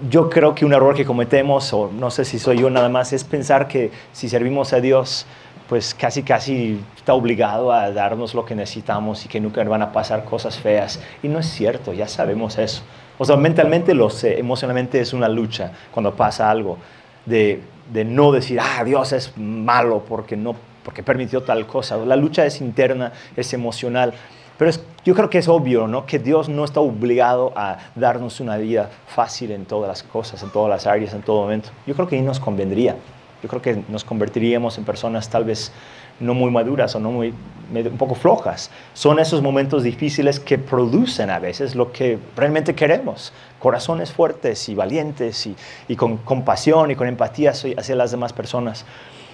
[0.08, 3.12] yo creo que un error que cometemos, o no sé si soy yo nada más,
[3.12, 5.26] es pensar que si servimos a Dios,
[5.68, 9.92] pues casi casi está obligado a darnos lo que necesitamos y que nunca van a
[9.92, 11.00] pasar cosas feas.
[11.22, 12.82] Y no es cierto, ya sabemos eso.
[13.18, 16.78] O sea, mentalmente lo sé, emocionalmente es una lucha cuando pasa algo
[17.24, 17.62] de,
[17.92, 21.96] de no decir, ah, Dios es malo porque, no, porque permitió tal cosa.
[21.96, 24.14] La lucha es interna, es emocional.
[24.59, 24.71] Pero
[25.05, 26.07] yo creo que es obvio, ¿no?
[26.07, 30.51] Que Dios no está obligado a darnos una vida fácil en todas las cosas, en
[30.51, 31.69] todas las áreas, en todo momento.
[31.87, 32.97] Yo creo que ahí nos convendría.
[33.42, 35.73] Yo creo que nos convertiríamos en personas tal vez
[36.19, 37.35] no muy maduras o no muy,
[37.73, 38.71] un poco flojas.
[38.95, 43.35] Son esos momentos difíciles que producen a veces lo que realmente queremos.
[43.59, 45.49] Corazones fuertes y valientes
[45.87, 48.87] y, con compasión y con empatía hacia las demás personas.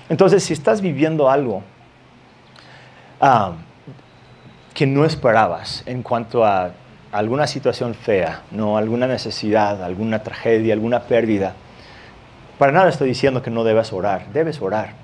[0.08, 1.62] Entonces, si estás viviendo algo
[3.20, 3.52] ah,
[4.74, 6.72] que no esperabas en cuanto a
[7.10, 11.54] alguna situación fea, no alguna necesidad, alguna tragedia, alguna pérdida,
[12.58, 14.94] para nada estoy diciendo que no debes orar, debes orar.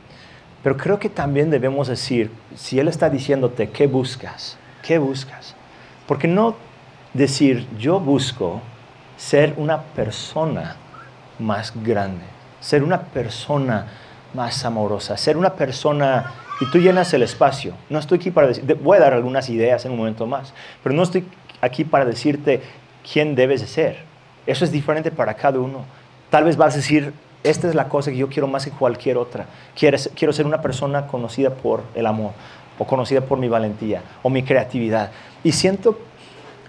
[0.63, 4.57] Pero creo que también debemos decir, si Él está diciéndote, ¿qué buscas?
[4.83, 5.55] ¿Qué buscas?
[6.07, 6.57] Porque no
[7.15, 8.61] decir, yo busco
[9.17, 10.77] ser una persona
[11.39, 12.25] más grande,
[12.61, 13.87] ser una persona
[14.35, 17.75] más amorosa, ser una persona y tú llenas el espacio.
[17.89, 20.95] No estoy aquí para decir, voy a dar algunas ideas en un momento más, pero
[20.95, 21.25] no estoy
[21.61, 22.63] aquí para decirte
[23.11, 23.99] quién debes de ser.
[24.47, 25.85] Eso es diferente para cada uno.
[26.31, 27.13] Tal vez vas a decir,
[27.45, 29.47] esta es la cosa que yo quiero más que cualquier otra.
[29.77, 32.33] Quiero, ser una persona conocida por el amor,
[32.79, 35.11] o conocida por mi valentía, o mi creatividad.
[35.45, 35.99] Y siento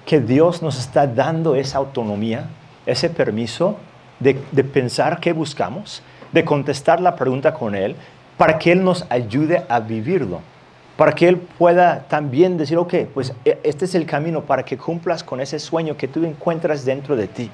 [0.06, 2.48] que Dios nos está dando esa autonomía,
[2.86, 3.78] ese permiso
[4.20, 7.96] de, de pensar qué buscamos, de contestar la pregunta con Él,
[8.40, 10.40] para que Él nos ayude a vivirlo,
[10.96, 14.78] para que Él pueda también decir, ok, pues e, este es el camino para que
[14.78, 17.52] cumplas con ese sueño que tú encuentras dentro de ti.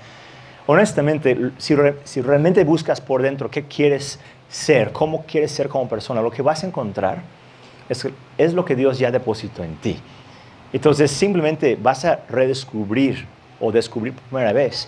[0.68, 1.74] Honestamente, si,
[2.22, 6.64] realmente buscas por dentro qué quieres ser, cómo quieres ser como persona, lo que vas
[6.64, 7.24] a encontrar
[7.90, 9.98] es, es lo que Dios ya depositó en ti.
[10.72, 13.26] Entonces simplemente vas a redescubrir
[13.60, 14.88] o descubrir por primera vez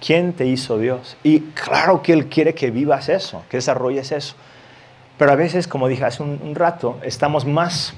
[0.00, 1.16] quién te hizo Dios.
[1.24, 4.36] Y claro que Él quiere que vivas eso, que desarrolles eso.
[5.22, 7.94] Pero a veces, como dije hace un, rato, estamos más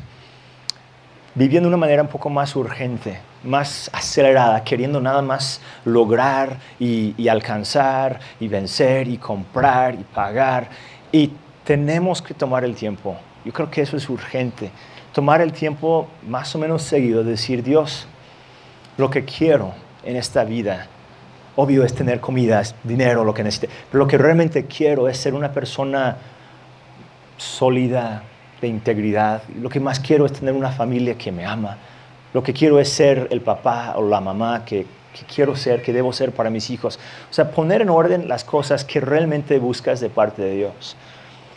[1.34, 7.26] viviendo de una manera un poco más urgente, más acelerada, queriendo nada más lograr y,
[7.26, 10.68] alcanzar y vencer y comprar y pagar.
[11.12, 11.32] Y
[11.64, 13.16] tenemos que tomar el tiempo.
[13.42, 14.70] Yo creo que eso es urgente.
[15.14, 18.06] Tomar el tiempo más o menos seguido, decir, Dios,
[18.98, 20.88] lo que quiero en esta vida,
[21.56, 25.32] obvio es tener comida, dinero, lo que necesite, pero lo que realmente quiero es ser
[25.32, 26.18] una persona
[27.36, 28.22] sólida,
[28.60, 29.42] de integridad.
[29.60, 31.76] Lo que más quiero es tener una familia que me ama.
[32.32, 34.86] Lo que quiero es ser el papá o la mamá que,
[35.32, 36.98] quiero ser, que debo ser para mis hijos.
[37.30, 40.96] O sea, poner en orden las cosas que realmente buscas de parte de Dios.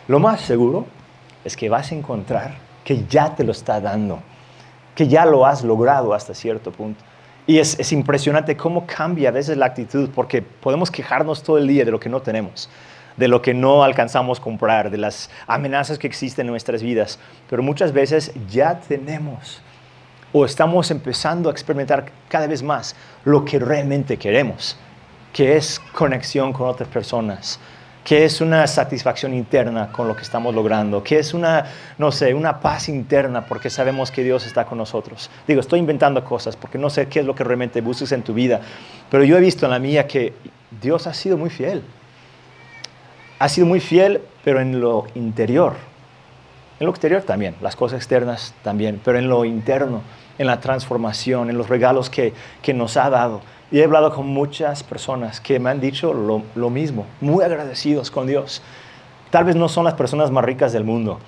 [0.06, 0.86] Lo más seguro
[1.44, 4.20] es que vas a encontrar que ya te lo está dando,
[4.94, 7.04] que ya lo has logrado hasta cierto punto.
[7.46, 11.66] Y es, es impresionante cómo cambia a veces la actitud, porque podemos quejarnos todo el
[11.66, 12.68] día de lo que no tenemos
[13.18, 17.18] de lo que no alcanzamos a comprar, de las amenazas que existen en nuestras vidas.
[17.50, 19.60] Pero muchas veces ya tenemos
[20.32, 24.76] o estamos empezando a experimentar cada vez más lo que realmente queremos,
[25.32, 27.58] que es conexión con otras personas,
[28.04, 31.66] que es una satisfacción interna con lo que estamos logrando, que es una,
[31.98, 35.28] no sé, una paz interna porque sabemos que Dios está con nosotros.
[35.46, 38.32] Digo, estoy inventando cosas porque no sé qué es lo que realmente buscas en tu
[38.32, 38.60] vida,
[39.10, 40.34] pero yo he visto en la mía que
[40.80, 41.82] Dios ha sido muy fiel
[43.38, 45.74] ha sido muy fiel, pero en lo interior.
[46.80, 50.02] En lo exterior también, las cosas externas también, pero en lo interno,
[50.38, 52.32] en la transformación, en los regalos que,
[52.74, 53.40] nos ha dado.
[53.70, 58.10] Y he hablado con muchas personas que me han dicho lo, lo mismo, muy agradecidos
[58.10, 58.62] con Dios.
[59.30, 61.18] Tal vez no son las personas más ricas del mundo,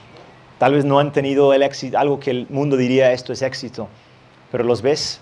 [0.58, 3.88] tal vez no han tenido el éxito, algo que el mundo diría esto es éxito,
[4.50, 5.20] pero los ves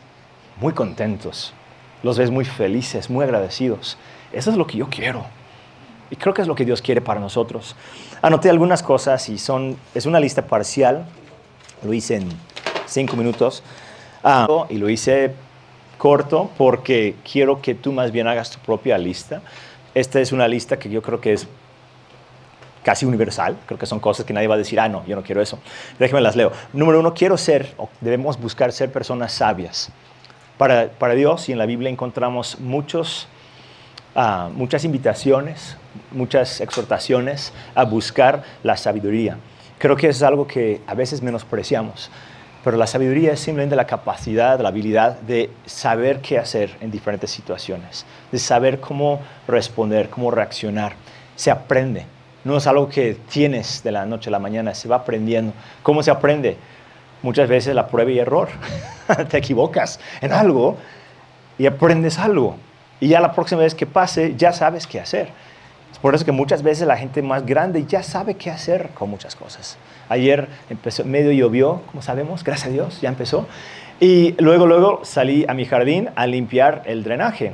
[0.61, 1.55] muy contentos,
[2.03, 3.96] los ves muy felices, muy agradecidos.
[4.33, 5.24] Eso es lo que yo quiero.
[6.11, 7.77] Y creo que es lo que Dios quiere para nosotros.
[8.23, 11.07] Anoté algunas cosas y son, es una lista parcial.
[11.83, 12.29] Lo hice en
[12.87, 13.62] cinco minutos.
[14.25, 15.35] Ah, y lo hice
[15.99, 19.42] corto porque quiero que tú más bien hagas tu propia lista.
[19.94, 21.47] Esta es una lista que yo creo que es
[22.83, 23.57] casi universal.
[23.66, 25.59] Creo que son cosas que nadie va a decir, ah, no, yo no quiero eso.
[25.99, 26.53] Déjenme las leo.
[26.73, 29.90] Número uno, quiero ser, o debemos buscar ser personas sabias.
[30.57, 33.29] Para, para Dios y en la Biblia encontramos muchos,
[34.55, 35.77] muchas invitaciones,
[36.11, 39.38] muchas exhortaciones a buscar la sabiduría.
[39.79, 42.11] Creo que es algo que a veces menospreciamos,
[42.64, 47.31] pero la sabiduría es simplemente la capacidad, la habilidad de saber qué hacer en diferentes
[47.31, 50.94] situaciones, de saber cómo responder, cómo reaccionar.
[51.37, 52.07] Se aprende,
[52.44, 55.53] no es algo que tienes de la noche a la mañana, se va aprendiendo.
[55.83, 56.57] ¿Cómo se aprende?
[57.23, 58.49] Muchas veces la prueba y error.
[59.29, 60.77] Te equivocas en algo
[61.59, 62.57] y aprendes algo.
[63.01, 65.29] Y ya la próxima vez que pase, ya sabes qué hacer.
[65.93, 69.11] Es por eso que muchas veces la gente más grande ya sabe qué hacer con
[69.11, 69.79] muchas cosas.
[70.09, 73.47] Ayer empezó, medio llovió, como sabemos, gracias a Dios, ya empezó.
[74.01, 77.53] Y luego, luego salí a mi jardín a limpiar el drenaje.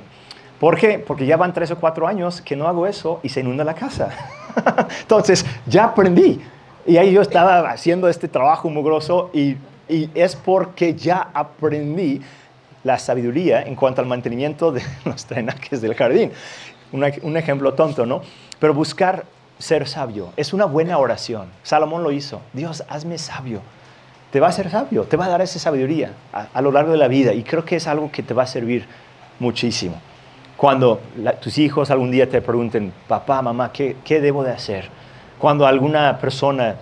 [0.60, 0.98] ¿Por qué?
[0.98, 3.74] Porque ya van tres o cuatro años que no hago eso y se inunda la
[3.74, 4.10] casa.
[5.00, 6.40] Entonces, ya aprendí.
[6.86, 9.56] Y ahí yo estaba haciendo este trabajo mugroso y,
[9.88, 12.20] y es porque ya aprendí
[12.84, 16.30] la sabiduría en cuanto al mantenimiento de los drenajes del jardín.
[16.92, 18.22] un ejemplo tonto, ¿no?
[18.60, 19.24] Pero buscar
[19.58, 21.48] ser sabio es una buena oración.
[21.62, 22.40] Salomón lo hizo.
[22.52, 23.60] Dios, hazme sabio.
[24.30, 26.98] Te va a hacer sabio, te va a dar esa sabiduría a, lo largo de
[26.98, 28.84] la vida y creo que es algo que te va a servir
[29.38, 29.94] muchísimo.
[30.56, 31.00] Cuando
[31.40, 34.88] tus hijos algún día te pregunten, papá, mamá, ¿qué, qué debo de hacer?
[35.38, 36.74] Cuando alguna persona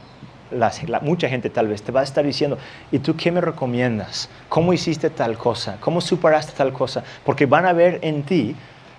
[1.02, 2.58] mucha gente tal vez te va a estar diciendo,
[2.90, 4.28] ¿y tú qué me recomiendas?
[4.48, 5.76] ¿Cómo hiciste tal cosa?
[5.80, 7.02] ¿Cómo superaste tal cosa?
[7.24, 8.54] Porque van a ver en ti,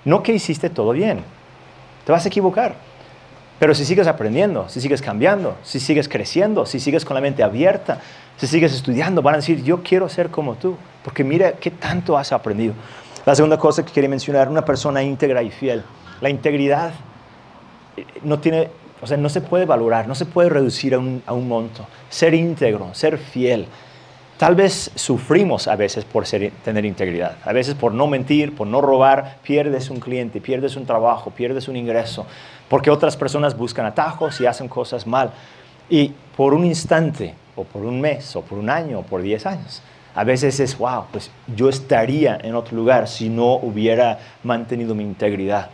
[0.05, 1.19] no que hiciste todo bien,
[2.05, 2.75] te vas a equivocar.
[3.59, 7.43] Pero si sigues aprendiendo, si sigues cambiando, si sigues creciendo, si sigues con la mente
[7.43, 8.01] abierta,
[8.37, 12.17] si sigues estudiando, van a decir, yo quiero ser como tú, porque mira qué tanto
[12.17, 12.73] has aprendido.
[13.25, 15.83] La segunda cosa que quería mencionar, una persona íntegra y fiel.
[16.19, 16.91] La integridad
[17.95, 18.69] eh, no tiene
[19.03, 21.85] o sea, no se puede valorar, no se puede reducir a un, monto.
[22.09, 23.67] Ser íntegro, ser fiel.
[24.37, 28.79] Tal vez sufrimos a veces por tener integridad, a veces por no mentir, por no
[28.79, 32.25] robar, pierdes un cliente, pierdes un trabajo, pierdes un ingreso,
[32.69, 35.31] porque otras personas buscan atajos y hacen cosas mal.
[35.89, 39.45] Y por un instante, o por un mes, o por un año, o por diez
[39.45, 39.81] años,
[40.15, 45.03] a veces es, wow, pues yo estaría en otro lugar si no hubiera mantenido mi
[45.03, 45.69] integridad.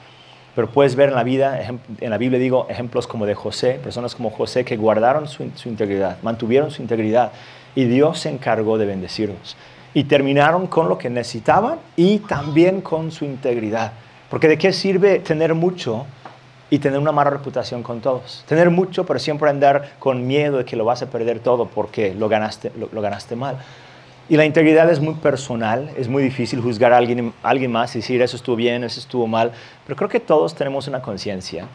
[0.60, 1.58] Pero puedes ver en la vida,
[2.02, 6.18] en la Biblia digo, ejemplos como de José, personas como José que guardaron su, integridad,
[6.22, 7.32] mantuvieron su integridad
[7.76, 9.56] y Dios se encargó de bendecirlos.
[9.94, 13.94] Y terminaron con lo que necesitaban y también con su integridad.
[14.30, 16.06] Porque de qué sirve tener mucho
[16.70, 18.44] y tener una mala reputación con todos.
[18.46, 22.14] Tener mucho, pero siempre andar con miedo de que lo vas a perder todo porque
[22.14, 23.60] lo ganaste, lo ganaste mal.
[24.30, 28.00] Y la integridad es muy personal, es muy difícil juzgar a alguien, alguien más y
[28.00, 29.52] decir eso estuvo bien, eso estuvo mal,
[29.86, 31.68] pero creo que todos tenemos una conciencia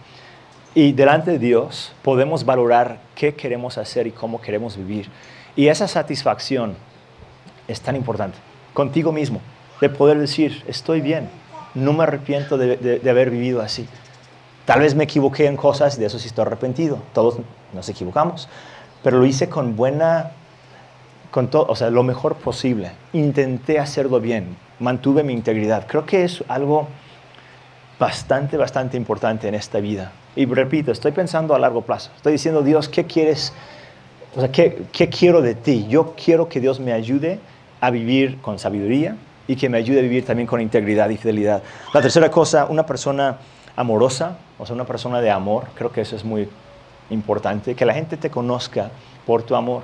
[0.72, 5.08] y delante de Dios podemos valorar qué queremos hacer y cómo queremos vivir.
[5.56, 6.76] Y esa satisfacción
[7.66, 8.38] es tan importante,
[8.72, 9.40] contigo mismo,
[9.80, 11.28] de poder decir, estoy bien,
[11.74, 13.88] no me arrepiento de, de haber vivido así.
[14.64, 17.38] Tal vez me equivoqué en cosas, de eso sí estoy arrepentido, todos
[17.72, 18.48] nos equivocamos,
[19.02, 20.30] pero lo hice con buena
[21.34, 22.92] con todo, o sea, lo mejor posible.
[23.12, 25.84] Intenté hacerlo bien, mantuve mi integridad.
[25.88, 26.86] Creo que es algo
[27.98, 30.12] bastante, bastante importante en esta vida.
[30.36, 32.12] Y repito, estoy pensando a largo plazo.
[32.14, 33.52] Estoy diciendo, Dios, ¿qué quieres?
[34.36, 35.88] O sea, ¿qué, qué quiero de ti?
[35.88, 37.40] Yo quiero que Dios me ayude
[37.80, 39.16] a vivir con sabiduría
[39.48, 41.64] y que me ayude a vivir también con integridad y fidelidad.
[41.92, 43.38] La tercera cosa, una persona
[43.74, 46.48] amorosa, o sea, una persona de amor, creo que eso es muy
[47.10, 48.92] importante, que la gente te conozca
[49.26, 49.82] por tu amor.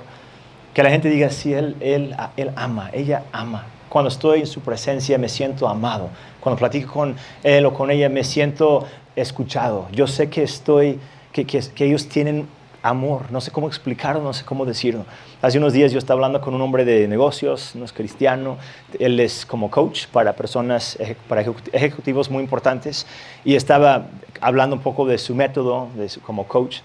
[0.73, 3.65] Que la gente diga, sí, él, él, él ama, ella ama.
[3.89, 6.09] Cuando estoy en su presencia me siento amado.
[6.39, 8.85] Cuando platico con él o con ella me siento
[9.17, 9.87] escuchado.
[9.91, 10.97] Yo sé que estoy,
[11.33, 12.47] que, que, que ellos tienen
[12.83, 13.29] amor.
[13.31, 15.05] No sé cómo explicarlo, no sé cómo decirlo.
[15.41, 18.57] Hace unos días yo estaba hablando con un hombre de negocios, no es cristiano.
[18.97, 23.05] Él es como coach para personas, para ejecutivos muy importantes.
[23.43, 24.05] Y estaba
[24.39, 26.77] hablando un poco de su método de como coach.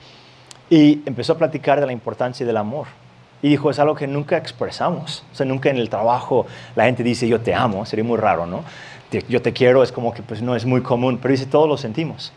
[0.71, 2.89] Y empezó a platicar de la importancia del amor
[3.43, 5.25] y dijo, es algo que nunca expresamos.
[5.33, 8.47] O sea, nunca en el trabajo la gente dice, yo te amo, sería muy raro,
[8.47, 8.65] ¿no?
[9.29, 11.77] Yo te quiero es como que pues no es muy común, pero dice, todos lo
[11.77, 12.33] sentimos.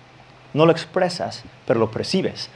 [0.53, 2.49] No lo expresas, pero lo percibes.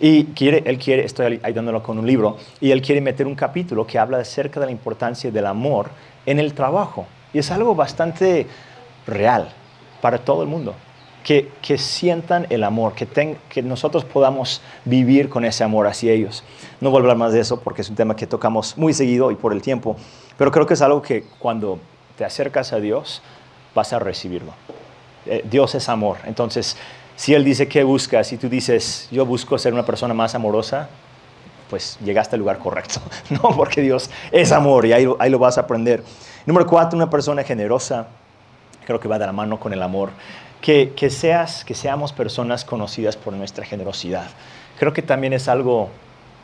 [0.00, 3.86] Y quiere, él quiere, estoy ayudándolo con un libro, y él quiere meter un capítulo
[3.86, 5.90] que habla acerca de la importancia del amor
[6.26, 7.06] en el trabajo.
[7.32, 8.46] Y es algo bastante
[9.06, 9.48] real
[10.00, 10.74] para todo el mundo
[11.22, 16.44] que, sientan el amor, que, que nosotros podamos vivir con ese amor hacia ellos.
[16.80, 19.30] No voy a hablar más de eso porque es un tema que tocamos muy seguido
[19.30, 19.96] y por el tiempo,
[20.36, 21.78] pero creo que es algo que cuando
[22.16, 23.22] te acercas a Dios
[23.74, 24.52] vas a recibirlo.
[25.26, 26.76] Eh, Dios es amor, entonces
[27.14, 30.88] si Él dice que buscas y tú dices yo busco ser una persona más amorosa,
[31.70, 33.40] pues llegaste al lugar correcto, ¿no?
[33.56, 36.02] Porque Dios es amor y ahí, ahí lo vas a aprender.
[36.44, 38.08] Número cuatro, una persona generosa,
[38.84, 40.10] creo que va de la mano con el amor
[40.62, 44.28] que, seas, que seamos personas conocidas por nuestra generosidad.
[44.78, 45.90] Creo que también es algo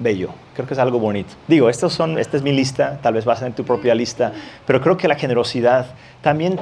[0.01, 1.35] bello, creo que es algo bonito.
[1.47, 4.33] Digo, estos son, esta es mi lista, tal vez vas a tener tu propia lista,
[4.67, 5.87] pero creo que la generosidad
[6.21, 6.59] también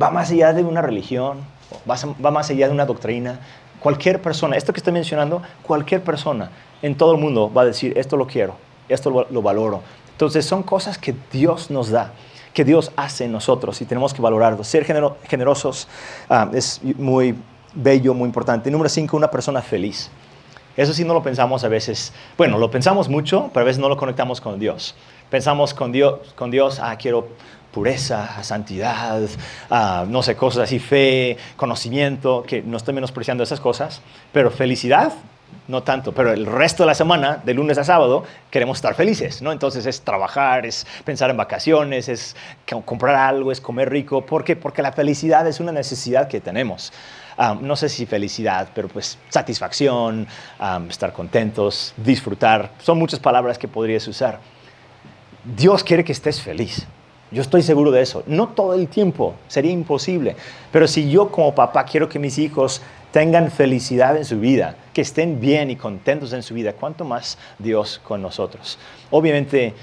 [0.00, 1.38] va más allá de una religión,
[1.88, 3.38] va, más allá de una doctrina.
[3.78, 6.50] Cualquier persona, esto que estoy mencionando, cualquier persona
[6.82, 8.56] en todo el mundo va a decir, esto lo quiero,
[8.88, 9.82] esto lo valoro.
[10.10, 12.12] Entonces son cosas que Dios nos da
[12.52, 14.64] que Dios hace en nosotros y tenemos que valorarlo.
[14.64, 15.88] Ser generosos
[16.28, 17.34] ah, es muy
[17.74, 18.70] bello, muy importante.
[18.70, 20.10] Número cinco, una persona feliz.
[20.76, 23.90] Eso sí no lo pensamos a veces, bueno, lo pensamos mucho, pero a veces no
[23.90, 24.94] lo conectamos con Dios.
[25.28, 27.28] Pensamos con Dios, con Dios ah, quiero
[27.72, 29.20] pureza, santidad,
[29.70, 34.00] ah, no sé, cosas así, fe, conocimiento, que no estoy menospreciando esas cosas,
[34.32, 35.12] pero felicidad,
[35.68, 39.42] no tanto, pero el resto de la semana, de lunes a sábado, queremos estar felices,
[39.42, 39.52] ¿no?
[39.52, 42.36] Entonces es trabajar, es pensar en vacaciones, es
[42.84, 44.26] comprar algo, es comer rico.
[44.26, 44.56] ¿Por qué?
[44.56, 46.92] Porque la felicidad es una necesidad que tenemos.
[47.60, 50.26] No sé si felicidad, pero pues satisfacción,
[50.88, 52.70] estar contentos, disfrutar.
[52.78, 54.40] Son muchas palabras que podrías usar.
[55.44, 56.86] Dios quiere que estés feliz.
[57.30, 58.22] Yo estoy seguro de eso.
[58.26, 60.36] No todo el tiempo, sería imposible.
[60.70, 62.82] Pero si yo como papá quiero que mis hijos
[63.12, 67.38] tengan felicidad en su vida, que estén bien y contentos en su vida, ¿cuánto más
[67.58, 68.78] Dios con nosotros?
[69.10, 69.74] Obviamente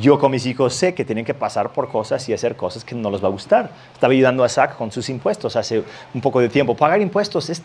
[0.00, 2.94] yo con mis hijos sé que tienen que pasar por cosas y hacer cosas que
[2.94, 3.70] no les va a gustar.
[3.92, 6.74] Estaba ayudando a Zach con sus impuestos hace un poco de tiempo.
[6.74, 7.62] Pagar impuestos es,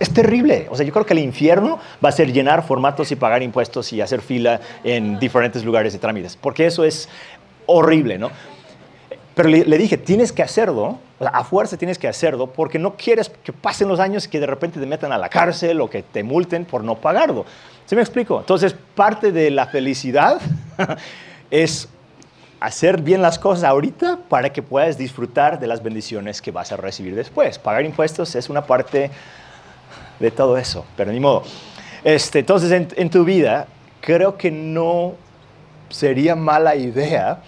[0.00, 0.66] es terrible.
[0.70, 3.92] O sea, yo creo que el infierno va a ser llenar formatos y pagar impuestos
[3.92, 7.08] y hacer fila en diferentes lugares de trámites, porque eso es
[7.66, 8.30] horrible, ¿no?
[9.36, 13.52] Pero le, dije, tienes que hacerlo, a fuerza tienes que hacerlo, porque no quieres que
[13.52, 16.22] pasen los años y que de repente te metan a la cárcel o que te
[16.22, 17.46] multen por no pagarlo.
[17.86, 18.38] ¿Se me explico?
[18.40, 20.40] Entonces, parte de la felicidad
[21.50, 21.88] es
[22.60, 26.76] hacer bien las cosas ahorita para que puedas disfrutar de las bendiciones que vas a
[26.76, 27.58] recibir después.
[27.58, 29.10] Pagar impuestos es una parte
[30.18, 31.44] de todo eso, pero ni modo.
[32.04, 33.66] Este, entonces, en, en tu vida,
[34.00, 35.14] creo que no
[35.88, 37.40] sería mala idea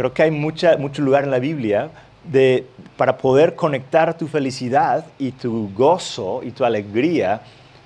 [0.00, 1.90] Creo que hay mucha, mucho lugar en la Biblia
[2.24, 2.66] de,
[3.00, 7.40] para poder conectar tu felicidad y tu gozo y tu alegría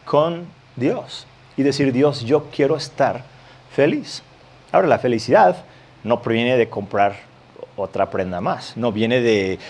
[0.05, 0.45] con
[0.75, 1.29] Dios.
[1.57, 3.23] Y decir, Dios, yo quiero estar
[3.71, 4.25] feliz.
[4.73, 5.59] Ahora, la felicidad
[6.03, 7.15] no proviene de comprar
[7.77, 9.61] otra prenda más, no viene de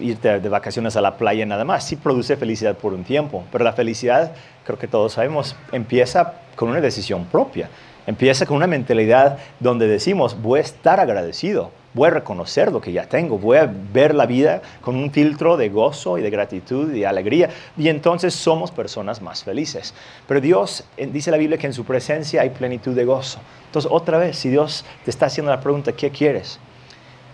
[0.00, 1.84] irte de vacaciones a la playa nada más.
[1.84, 6.68] Sí produce felicidad por un tiempo, pero la felicidad, creo que todos sabemos, empieza con
[6.68, 7.68] una decisión propia.
[8.06, 12.92] Empieza con una mentalidad donde decimos, voy a estar agradecido voy a reconocer lo que
[12.92, 16.92] ya tengo, voy a ver la vida con un filtro de gozo y de gratitud
[16.92, 17.50] y de alegría.
[17.76, 19.94] Y entonces somos personas más felices.
[20.26, 23.40] Pero Dios, dice la Biblia que en su presencia hay plenitud de gozo.
[23.66, 26.58] Entonces, otra vez, si Dios te está haciendo la pregunta, ¿qué quieres?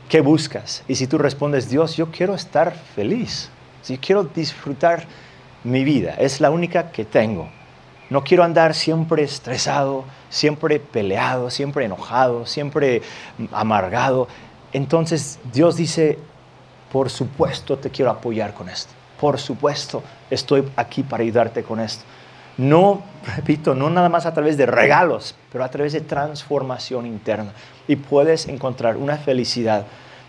[0.09, 0.83] ¿Qué buscas?
[0.89, 3.51] Y si tú respondes, Dios, yo quiero estar feliz.
[3.83, 5.05] Si quiero disfrutar
[5.65, 7.49] mi vida, es la única que tengo.
[8.11, 13.03] No quiero andar siempre estresado, siempre peleado, siempre enojado, siempre
[13.53, 14.29] amargado.
[14.73, 16.19] Entonces Dios dice,
[16.91, 18.93] por supuesto te quiero apoyar con esto.
[19.21, 22.05] Por supuesto estoy aquí para ayudarte con esto.
[22.57, 23.03] No,
[23.37, 27.53] repito, no nada más a través de regalos, pero a través de transformación interna.
[27.87, 29.87] Y puedes encontrar una felicidad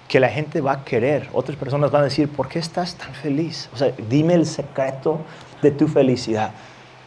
[0.08, 1.30] que la gente va a querer.
[1.34, 3.70] Otras personas van a decir, ¿por qué estás tan feliz?
[3.74, 5.22] O sea, dime el secreto
[5.62, 6.52] de tu felicidad.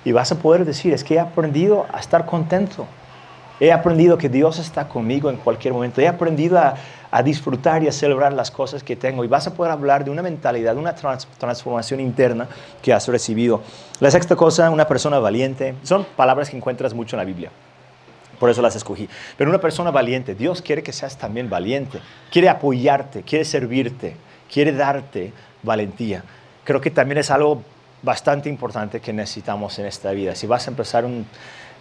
[0.05, 2.86] Y vas a poder decir, es que he aprendido a estar contento.
[3.61, 6.00] He aprendido que Dios está conmigo en cualquier momento.
[6.00, 6.74] He aprendido a,
[7.22, 9.22] disfrutar y a celebrar las cosas que tengo.
[9.22, 12.48] Y vas a poder hablar de una mentalidad, de una transformación interna
[12.80, 13.62] que has recibido.
[14.00, 15.74] La sexta cosa, una persona valiente.
[15.82, 17.50] Son palabras que encuentras mucho en la Biblia.
[18.40, 19.09] Por eso las escogí.
[19.36, 22.00] Pero una persona valiente, Dios quiere que seas también valiente.
[22.32, 24.16] Quiere apoyarte, quiere servirte,
[24.53, 25.32] quiere darte
[25.62, 26.24] valentía.
[26.64, 27.62] Creo que también es algo
[28.03, 30.34] bastante importante que necesitamos en esta vida.
[30.34, 31.05] Si vas a empezar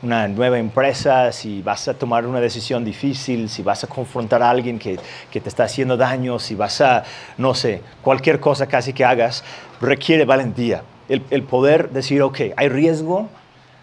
[0.03, 4.49] una nueva empresa, si vas a tomar una decisión difícil, si vas a confrontar a
[4.49, 4.99] alguien que,
[5.31, 7.03] que, te está haciendo daño, si vas a,
[7.37, 9.43] no sé, cualquier cosa casi que hagas,
[9.79, 10.83] requiere valentía.
[11.09, 13.27] El, el poder decir, ok, hay riesgo,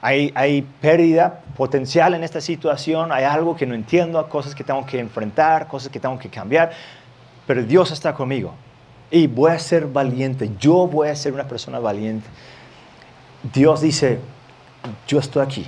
[0.01, 4.87] hay, hay, pérdida potencial en esta situación, hay algo que no entiendo, cosas que tengo
[4.87, 6.71] que enfrentar, cosas que tengo que cambiar,
[7.47, 8.55] pero Dios está conmigo
[9.11, 12.29] y voy a ser valiente, yo voy a ser una persona valiente.
[13.55, 14.19] Dios dice,
[15.07, 15.67] yo estoy aquí,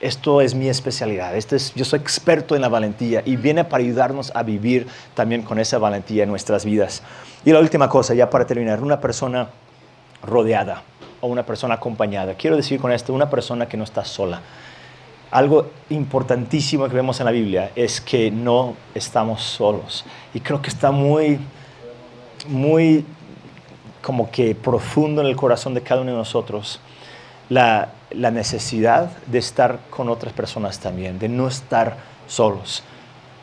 [0.00, 3.82] esto es mi especialidad, este es, yo soy experto en la valentía y viene para
[3.82, 7.02] ayudarnos a vivir también con esa valentía en nuestras vidas.
[7.44, 9.48] Y la última cosa, ya para terminar, una persona
[10.22, 10.82] rodeada
[11.20, 12.34] o una persona acompañada.
[12.34, 14.40] Quiero decir con esto, una persona que no está sola.
[15.30, 20.04] Algo importantísimo que vemos en la Biblia es que no estamos solos.
[20.34, 21.40] Y creo que está muy
[22.48, 23.04] muy
[24.02, 26.80] como que profundo en el corazón de cada uno de nosotros
[27.48, 32.82] la, la necesidad de estar con otras personas también, de no estar solos.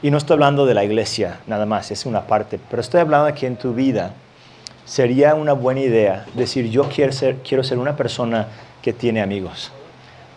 [0.01, 3.27] Y no estoy hablando de la iglesia nada más, es una parte, pero estoy hablando
[3.27, 4.13] de que en tu vida
[4.85, 8.47] sería una buena idea decir, yo quiero ser, quiero ser una persona
[8.81, 9.71] que tiene amigos,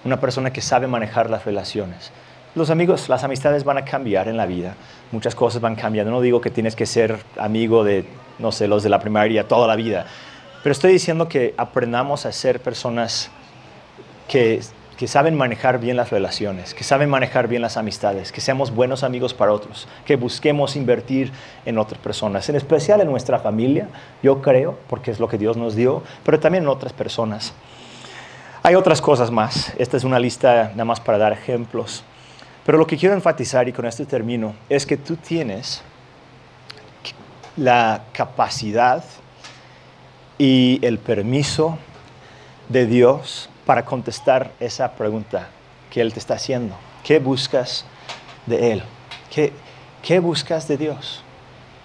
[0.04, 2.12] una persona que sabe manejar las relaciones.
[2.54, 4.74] Los amigos, las amistades van a cambiar en la vida,
[5.12, 6.10] muchas cosas van cambiando.
[6.10, 8.06] No digo que tienes que ser amigo de
[8.38, 10.06] no sé, los de la primaria toda la vida.
[10.62, 13.30] Pero estoy diciendo que aprendamos a ser personas
[14.28, 14.60] que
[14.96, 19.02] que saben manejar bien las relaciones, que saben manejar bien las amistades, que seamos buenos
[19.02, 21.32] amigos para otros, que busquemos invertir
[21.66, 23.88] en otras personas, en especial en nuestra familia,
[24.22, 27.52] yo creo, porque es lo que Dios nos dio, pero también en otras personas.
[28.62, 32.02] Hay otras cosas más, esta es una lista nada más para dar ejemplos,
[32.64, 35.82] pero lo que quiero enfatizar, y con esto termino, es que tú tienes
[37.56, 39.02] la capacidad
[40.38, 41.78] y el permiso
[42.68, 45.48] de Dios para contestar esa pregunta
[45.90, 46.76] que Él te está haciendo.
[47.02, 47.84] ¿Qué buscas
[48.46, 48.82] de Él?
[49.30, 49.52] ¿Qué,
[50.02, 51.22] qué buscas de Dios?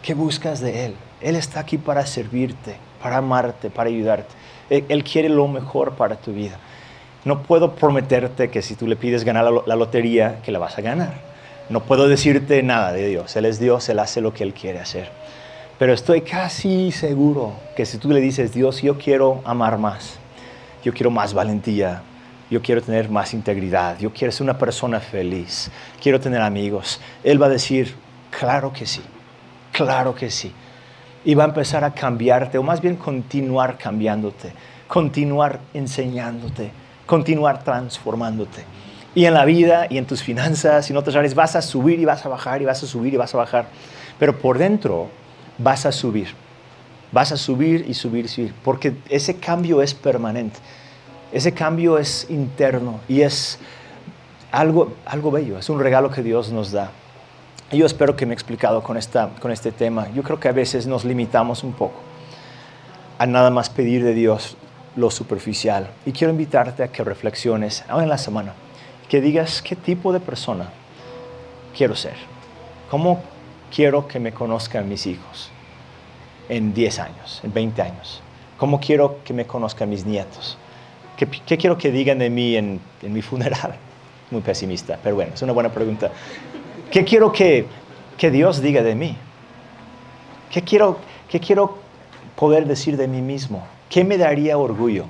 [0.02, 0.96] ¿Qué buscas de Él?
[1.22, 4.34] Él está aquí para servirte, para amarte, para ayudarte.
[4.70, 6.58] Él, quiere lo mejor para tu vida.
[7.26, 10.78] No puedo prometerte que si tú le pides ganar la, la lotería, que la vas
[10.78, 11.14] a ganar.
[11.70, 13.36] No puedo decirte nada de Dios.
[13.36, 15.12] Él es Dios, Él hace lo que Él quiere hacer.
[15.82, 20.20] Pero estoy casi seguro que si tú le dices, Dios, yo quiero amar más,
[20.84, 22.04] yo quiero más valentía,
[22.52, 27.02] yo quiero tener más integridad, yo quiero ser una persona feliz, quiero tener amigos.
[27.24, 27.96] Él va a decir,
[28.30, 29.02] claro que sí,
[29.72, 30.54] claro que sí.
[31.26, 34.54] Y va a empezar a cambiarte, o más bien continuar cambiándote,
[34.88, 36.70] continuar enseñándote,
[37.08, 38.66] continuar transformándote.
[39.16, 42.00] Y en la vida y en tus finanzas y en otras áreas vas a subir
[42.00, 43.66] y vas a bajar y vas a subir y vas a bajar.
[44.20, 45.10] Pero por dentro
[45.62, 46.30] vas a subir.
[47.12, 50.60] Vas a subir y subir y subir, porque ese cambio es permanente.
[51.34, 53.60] Ese cambio es interno y es
[54.52, 56.92] algo, algo bello, es un regalo que Dios nos da.
[57.72, 60.10] Yo espero que me he explicado con, esta, con este tema.
[60.14, 62.00] Yo creo que a veces nos limitamos un poco
[63.18, 64.58] a nada más pedir de Dios
[64.96, 65.90] lo superficial.
[66.06, 68.54] Y quiero invitarte a que reflexiones ahora en la semana,
[69.08, 70.70] que digas qué tipo de persona
[71.78, 72.16] quiero ser,
[72.90, 73.22] cómo
[73.74, 75.51] quiero que me conozcan mis hijos
[76.50, 78.22] en 10 años, en 20 años?
[78.58, 80.58] ¿Cómo quiero que me conozcan mis nietos?
[81.18, 83.76] ¿Qué, quiero que digan de mí en, mi funeral?
[84.32, 86.12] Muy pesimista, pero bueno, es una buena pregunta.
[86.90, 87.66] ¿Qué quiero que,
[88.18, 89.16] que Dios diga de mí?
[90.52, 90.98] ¿Qué quiero,
[91.30, 91.78] ¿Qué quiero
[92.36, 93.64] poder decir de mí mismo?
[93.90, 95.06] ¿Qué me daría orgullo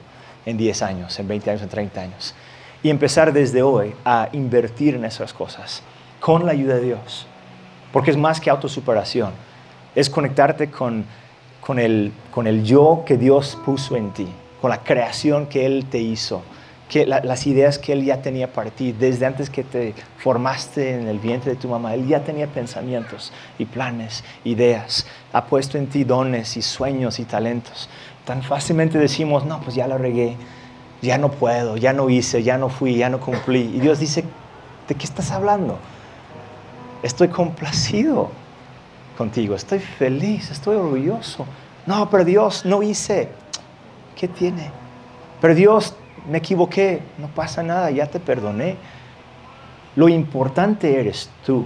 [0.46, 2.36] en 10 años, en 20 años, en 30 años?
[2.84, 5.84] Y empezar desde hoy a invertir en esas cosas
[6.20, 7.28] con la ayuda de Dios.
[7.92, 9.32] Porque es más que autosuperación.
[9.96, 11.06] Es conectarte con
[11.62, 14.28] con el, con el yo que Dios puso en ti,
[14.60, 16.42] con la creación que Él te hizo,
[16.90, 21.08] que las ideas que Él ya tenía para ti, desde antes que te formaste en
[21.08, 25.88] el vientre de tu mamá, Él ya tenía pensamientos y planes, ideas, ha puesto en
[25.88, 27.88] ti dones y sueños y talentos.
[28.26, 30.36] Tan fácilmente decimos, no, pues ya lo regué,
[31.02, 33.72] ya no puedo, ya no hice, ya no fui, ya no cumplí.
[33.74, 34.26] Y Dios dice,
[34.88, 35.78] ¿de qué estás hablando?
[37.04, 38.32] Estoy complacido
[39.18, 39.56] contigo.
[39.56, 41.46] Estoy feliz, estoy orgulloso.
[41.86, 43.30] No, pero Dios, no hice.
[44.16, 44.72] ¿Qué tiene?
[45.40, 45.96] Pero Dios,
[46.30, 47.02] me equivoqué.
[47.18, 48.78] No pasa nada, ya te perdoné.
[49.96, 51.66] Lo importante eres tú.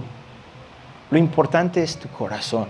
[1.10, 2.66] Lo importante es tu corazón.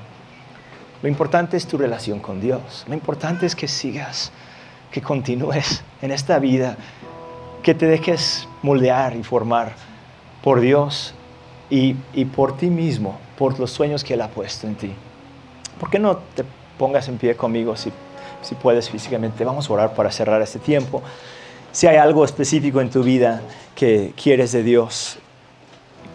[1.03, 2.85] Lo importante es tu relación con Dios.
[2.89, 4.33] Lo importante es que sigas,
[4.91, 6.77] que continúes en esta vida,
[7.63, 9.75] que te dejes moldear y formar
[10.43, 11.15] por Dios
[11.71, 14.93] y, y por ti mismo por los sueños que Él ha puesto en ti.
[15.79, 16.45] ¿Por qué no te
[16.79, 17.93] pongas en pie conmigo si,
[18.43, 19.45] si puedes físicamente?
[19.45, 21.03] Vamos a orar para cerrar este tiempo.
[21.73, 23.43] Si hay algo específico en tu vida
[23.75, 25.19] que quieres de Dios,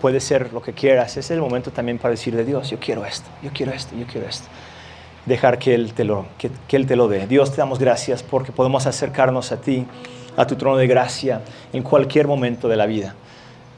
[0.01, 1.15] puede ser lo que quieras.
[1.17, 4.07] Es el momento también para decir de Dios, yo quiero esto, yo quiero esto, yo
[4.07, 4.47] quiero esto.
[5.27, 7.27] Dejar que Él te lo, que Él te lo dé.
[7.27, 9.85] Dios, te damos gracias porque podemos acercarnos a ti,
[10.35, 11.41] a tu trono de gracia,
[11.71, 13.13] en cualquier momento de la vida,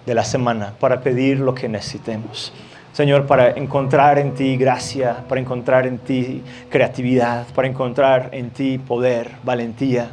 [0.05, 2.53] de la semana, para pedir lo que necesitemos.
[2.93, 8.77] Señor, para encontrar en ti gracia, para encontrar en ti creatividad, para encontrar en ti
[8.77, 10.11] poder, valentía,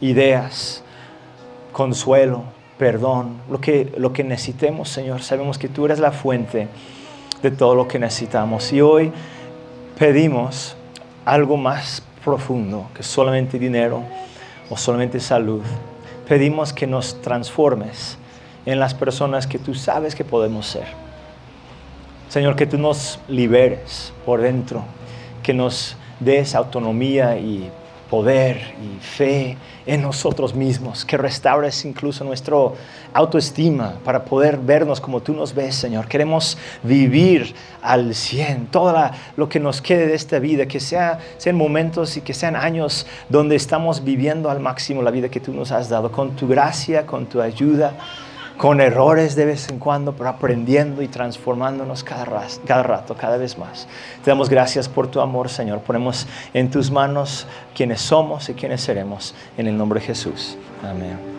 [0.00, 0.82] ideas,
[1.70, 2.42] consuelo,
[2.76, 5.22] perdón, lo que, lo que necesitemos, Señor.
[5.22, 6.66] Sabemos que tú eres la fuente
[7.40, 8.72] de todo lo que necesitamos.
[8.72, 9.12] Y hoy
[9.96, 10.76] pedimos
[11.24, 14.02] algo más profundo que solamente dinero
[14.68, 15.62] o solamente salud.
[16.28, 18.18] Pedimos que nos transformes
[18.66, 21.07] en las personas que tú sabes que podemos ser
[22.28, 24.84] Señor, que tú nos liberes por dentro,
[25.42, 27.70] que nos des autonomía y
[28.10, 29.56] poder y fe
[29.86, 32.56] en nosotros mismos, que restaures incluso nuestra
[33.14, 36.06] autoestima para poder vernos como tú nos ves, Señor.
[36.06, 38.94] Queremos vivir al 100 todo
[39.36, 43.06] lo que nos quede de esta vida, que sea, sean momentos y que sean años
[43.30, 47.06] donde estamos viviendo al máximo la vida que tú nos has dado, con tu gracia,
[47.06, 47.94] con tu ayuda
[48.58, 53.86] con errores de vez en cuando, pero aprendiendo y transformándonos cada, rato, cada vez más.
[54.24, 55.80] Te damos gracias por tu amor, Señor.
[55.80, 59.34] Ponemos en tus manos quienes somos y quienes seremos.
[59.56, 60.58] En el nombre de Jesús.
[60.82, 61.37] Amén.